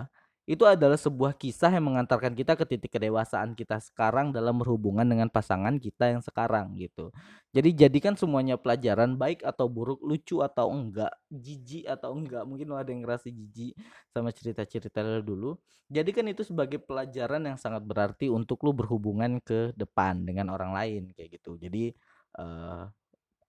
itu 0.50 0.66
adalah 0.66 0.98
sebuah 0.98 1.38
kisah 1.38 1.70
yang 1.70 1.94
mengantarkan 1.94 2.34
kita 2.34 2.58
ke 2.58 2.66
titik 2.66 2.98
kedewasaan 2.98 3.54
kita 3.54 3.78
sekarang 3.78 4.34
dalam 4.34 4.58
berhubungan 4.58 5.06
dengan 5.06 5.30
pasangan 5.30 5.78
kita 5.78 6.18
yang 6.18 6.22
sekarang 6.26 6.74
gitu. 6.82 7.14
Jadi 7.54 7.78
jadikan 7.78 8.18
semuanya 8.18 8.58
pelajaran 8.58 9.16
baik 9.22 9.46
atau 9.46 9.70
buruk, 9.70 10.02
lucu 10.02 10.42
atau 10.42 10.74
enggak, 10.74 11.14
jijik 11.30 11.86
atau 11.86 12.18
enggak. 12.18 12.42
Mungkin 12.50 12.66
lo 12.68 12.76
ada 12.82 12.90
yang 12.90 13.06
ngerasa 13.06 13.30
jijik 13.30 13.78
sama 14.10 14.34
cerita-cerita 14.34 15.22
dulu. 15.22 15.62
Jadikan 15.92 16.26
itu 16.26 16.42
sebagai 16.42 16.82
pelajaran 16.82 17.46
yang 17.46 17.58
sangat 17.62 17.86
berarti 17.86 18.32
untuk 18.32 18.66
lo 18.66 18.74
berhubungan 18.74 19.38
ke 19.44 19.78
depan 19.78 20.26
dengan 20.26 20.50
orang 20.58 20.74
lain 20.74 21.14
kayak 21.14 21.38
gitu. 21.38 21.60
Jadi 21.62 21.94
uh, 22.42 22.90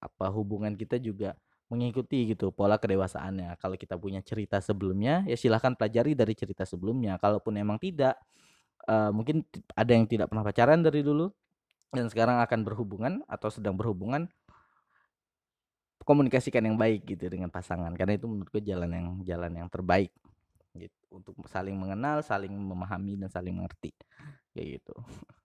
apa 0.03 0.27
hubungan 0.35 0.75
kita 0.75 0.99
juga 0.99 1.39
mengikuti 1.73 2.37
gitu 2.37 2.53
pola 2.53 2.77
kedewasaannya. 2.77 3.57
Kalau 3.57 3.81
kita 3.81 3.97
punya 3.97 4.21
cerita 4.21 4.61
sebelumnya, 4.61 5.25
ya 5.25 5.41
silahkan 5.41 5.73
pelajari 5.73 6.13
dari 6.13 6.37
cerita 6.37 6.69
sebelumnya. 6.69 7.17
Kalaupun 7.17 7.57
emang 7.57 7.81
tidak, 7.81 8.21
uh, 8.85 9.09
mungkin 9.09 9.41
ada 9.73 9.93
yang 9.97 10.05
tidak 10.05 10.29
pernah 10.29 10.45
pacaran 10.45 10.85
dari 10.85 11.01
dulu 11.01 11.33
dan 11.97 12.13
sekarang 12.13 12.45
akan 12.45 12.61
berhubungan 12.61 13.13
atau 13.25 13.49
sedang 13.49 13.73
berhubungan, 13.73 14.29
komunikasikan 16.05 16.61
yang 16.61 16.77
baik 16.77 17.09
gitu 17.09 17.33
dengan 17.33 17.49
pasangan. 17.49 17.97
Karena 17.97 18.21
itu 18.21 18.29
menurutku 18.29 18.61
jalan 18.61 18.93
yang 18.93 19.09
jalan 19.25 19.53
yang 19.65 19.69
terbaik 19.73 20.13
gitu 20.77 21.01
untuk 21.09 21.33
saling 21.49 21.77
mengenal, 21.77 22.21
saling 22.21 22.53
memahami 22.53 23.17
dan 23.17 23.33
saling 23.33 23.57
mengerti 23.57 23.97
kayak 24.53 24.81
gitu. 24.81 24.95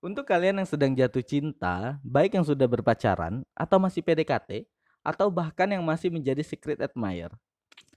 Untuk 0.00 0.24
kalian 0.24 0.64
yang 0.64 0.64
sedang 0.64 0.96
jatuh 0.96 1.20
cinta, 1.20 2.00
baik 2.00 2.32
yang 2.32 2.40
sudah 2.40 2.64
berpacaran 2.64 3.44
atau 3.52 3.76
masih 3.76 4.00
PDKT, 4.00 4.64
atau 5.00 5.32
bahkan 5.32 5.68
yang 5.70 5.84
masih 5.84 6.12
menjadi 6.12 6.44
secret 6.44 6.80
admirer. 6.80 7.32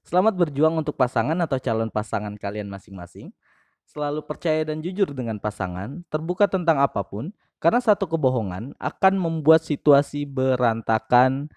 Selamat 0.04 0.36
berjuang 0.36 0.76
untuk 0.76 1.00
pasangan 1.00 1.36
atau 1.40 1.56
calon 1.60 1.88
pasangan 1.88 2.36
kalian 2.36 2.68
masing-masing. 2.68 3.32
Selalu 3.88 4.24
percaya 4.24 4.64
dan 4.64 4.80
jujur 4.80 5.12
dengan 5.12 5.40
pasangan, 5.40 6.04
terbuka 6.08 6.48
tentang 6.48 6.80
apa 6.80 7.04
pun, 7.04 7.32
karena 7.60 7.80
satu 7.80 8.08
kebohongan 8.08 8.76
akan 8.80 9.14
membuat 9.16 9.64
situasi 9.64 10.28
berantakan 10.28 11.48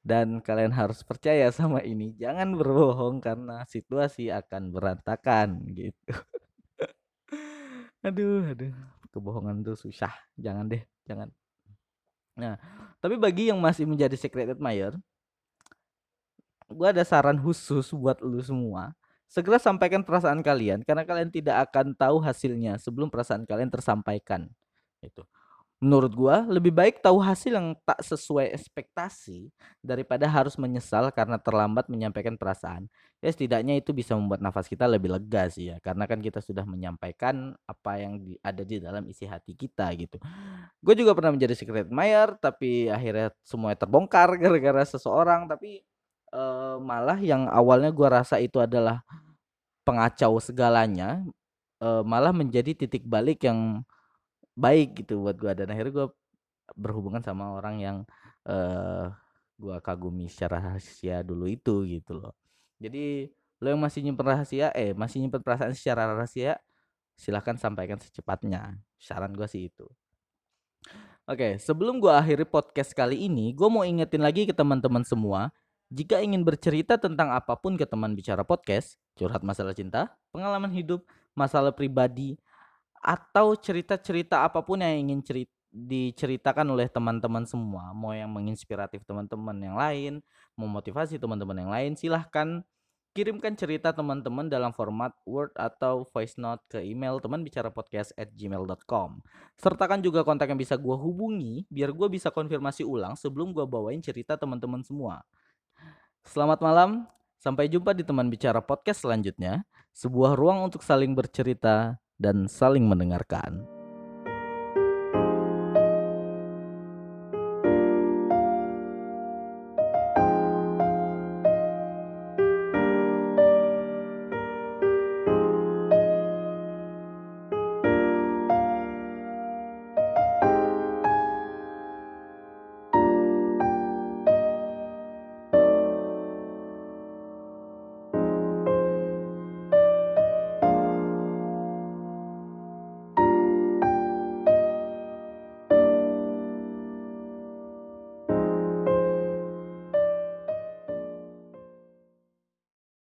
dan 0.00 0.40
kalian 0.40 0.72
harus 0.74 1.06
percaya 1.06 1.46
sama 1.54 1.84
ini. 1.84 2.16
Jangan 2.18 2.58
berbohong 2.58 3.22
karena 3.22 3.62
situasi 3.68 4.32
akan 4.32 4.74
berantakan 4.74 5.62
gitu. 5.70 6.10
aduh, 8.06 8.50
aduh, 8.50 8.74
kebohongan 9.14 9.62
tuh 9.62 9.76
susah. 9.78 10.10
Jangan 10.34 10.66
deh, 10.72 10.82
jangan. 11.06 11.30
Nah, 12.40 12.56
tapi 13.04 13.20
bagi 13.20 13.52
yang 13.52 13.60
masih 13.60 13.84
menjadi 13.84 14.16
secret 14.16 14.56
admirer, 14.56 14.96
gue 16.72 16.86
ada 16.88 17.04
saran 17.04 17.36
khusus 17.36 17.92
buat 17.92 18.16
lu 18.24 18.40
semua. 18.40 18.96
Segera 19.30 19.62
sampaikan 19.62 20.02
perasaan 20.02 20.42
kalian 20.42 20.82
karena 20.82 21.06
kalian 21.06 21.30
tidak 21.30 21.70
akan 21.70 21.94
tahu 21.94 22.18
hasilnya 22.18 22.80
sebelum 22.80 23.12
perasaan 23.12 23.46
kalian 23.46 23.70
tersampaikan. 23.70 24.50
Itu 25.04 25.22
menurut 25.80 26.12
gua 26.12 26.44
lebih 26.44 26.70
baik 26.76 27.00
tahu 27.00 27.16
hasil 27.24 27.56
yang 27.56 27.72
tak 27.88 28.04
sesuai 28.04 28.52
ekspektasi 28.52 29.48
daripada 29.80 30.28
harus 30.28 30.60
menyesal 30.60 31.08
karena 31.10 31.40
terlambat 31.40 31.88
menyampaikan 31.88 32.36
perasaan. 32.36 32.84
Ya 33.24 33.32
setidaknya 33.32 33.80
itu 33.80 33.96
bisa 33.96 34.12
membuat 34.12 34.44
nafas 34.44 34.68
kita 34.68 34.84
lebih 34.84 35.12
lega 35.12 35.48
sih 35.48 35.72
ya 35.72 35.76
karena 35.80 36.04
kan 36.04 36.20
kita 36.20 36.44
sudah 36.44 36.68
menyampaikan 36.68 37.56
apa 37.64 37.96
yang 37.96 38.20
di, 38.20 38.36
ada 38.44 38.60
di 38.60 38.76
dalam 38.76 39.08
isi 39.08 39.24
hati 39.24 39.56
kita 39.56 39.88
gitu. 39.96 40.20
Gue 40.84 40.94
juga 40.96 41.16
pernah 41.16 41.32
menjadi 41.32 41.56
secret 41.56 41.88
admirer 41.88 42.36
tapi 42.36 42.92
akhirnya 42.92 43.32
semuanya 43.40 43.80
terbongkar 43.80 44.36
gara-gara 44.42 44.84
seseorang 44.84 45.48
tapi 45.48 45.80
uh, 46.34 46.76
malah 46.80 47.18
yang 47.18 47.46
awalnya 47.50 47.90
gua 47.90 48.22
rasa 48.22 48.38
itu 48.38 48.58
adalah 48.62 49.02
pengacau 49.82 50.38
segalanya 50.38 51.24
uh, 51.82 52.02
malah 52.06 52.30
menjadi 52.30 52.76
titik 52.76 53.04
balik 53.08 53.42
yang 53.42 53.82
baik 54.56 55.04
gitu 55.04 55.22
buat 55.22 55.36
gua 55.38 55.52
dan 55.54 55.70
akhirnya 55.70 55.92
gua 55.92 56.08
berhubungan 56.78 57.22
sama 57.22 57.58
orang 57.58 57.76
yang 57.82 57.96
uh, 58.46 59.10
gua 59.58 59.82
kagumi 59.82 60.30
secara 60.30 60.60
rahasia 60.62 61.22
dulu 61.26 61.50
itu 61.50 61.84
gitu 61.86 62.18
loh. 62.18 62.34
Jadi 62.80 63.30
lo 63.60 63.66
yang 63.76 63.82
masih 63.82 64.00
nyimpen 64.00 64.24
rahasia 64.24 64.72
eh 64.72 64.96
masih 64.96 65.20
nyimpen 65.20 65.44
perasaan 65.44 65.76
secara 65.76 66.08
rahasia 66.16 66.56
silahkan 67.18 67.56
sampaikan 67.60 68.00
secepatnya. 68.00 68.80
Saran 68.96 69.36
gua 69.36 69.44
sih 69.50 69.68
itu. 69.68 69.84
Oke, 71.28 71.60
sebelum 71.62 72.00
gua 72.02 72.18
akhiri 72.18 72.48
podcast 72.48 72.90
kali 72.96 73.28
ini, 73.28 73.52
gua 73.54 73.68
mau 73.70 73.84
ingetin 73.86 74.24
lagi 74.24 74.48
ke 74.48 74.54
teman-teman 74.56 75.04
semua, 75.06 75.52
Jika 75.90 76.22
ingin 76.22 76.46
bercerita 76.46 76.94
tentang 77.02 77.34
apa 77.34 77.58
pun 77.58 77.74
ke 77.74 77.82
teman 77.82 78.14
bicara 78.14 78.46
podcast, 78.46 78.94
curhat 79.18 79.42
masalah 79.42 79.74
cinta, 79.74 80.14
pengalaman 80.30 80.70
hidup, 80.70 81.02
masalah 81.34 81.74
pribadi, 81.74 82.38
atau 83.00 83.56
cerita-cerita 83.56 84.44
apa 84.44 84.60
pun 84.60 84.80
yang 84.84 85.08
ingin 85.08 85.20
cerit 85.24 85.50
diceritakan 85.70 86.66
oleh 86.74 86.90
teman-teman 86.90 87.46
semua, 87.46 87.94
mau 87.94 88.10
yang 88.10 88.28
menginspiratif 88.28 89.06
teman-teman 89.06 89.54
yang 89.54 89.78
lain, 89.78 90.12
memotivasi 90.58 91.14
teman-teman 91.16 91.62
yang 91.62 91.70
lain, 91.70 91.94
silahkan 91.94 92.66
kirimkan 93.10 93.58
cerita 93.58 93.90
teman-teman 93.90 94.46
dalam 94.46 94.70
format 94.70 95.10
Word 95.26 95.54
atau 95.58 96.06
voice 96.10 96.38
note 96.38 96.62
ke 96.70 96.78
email 96.82 97.18
teman 97.18 97.42
bicara 97.42 97.70
podcast 97.70 98.14
at 98.14 98.30
gmail.com. 98.34 99.22
Sertakan 99.58 99.98
juga 100.02 100.22
kontak 100.22 100.50
yang 100.50 100.58
bisa 100.58 100.78
gua 100.78 100.98
hubungi 100.98 101.66
biar 101.70 101.90
gua 101.94 102.06
bisa 102.06 102.30
konfirmasi 102.30 102.86
ulang 102.86 103.18
sebelum 103.18 103.54
gua 103.54 103.66
bawain 103.66 104.02
cerita 104.02 104.38
teman-teman 104.38 104.82
semua. 104.82 105.22
Selamat 106.26 106.62
malam, 106.62 107.06
sampai 107.38 107.66
jumpa 107.66 107.94
di 107.94 108.02
teman 108.02 108.26
bicara 108.26 108.58
podcast 108.58 109.02
selanjutnya, 109.02 109.66
sebuah 109.94 110.34
ruang 110.38 110.70
untuk 110.70 110.82
saling 110.82 111.14
bercerita 111.14 111.98
dan 112.20 112.44
saling 112.44 112.84
mendengarkan. 112.86 113.64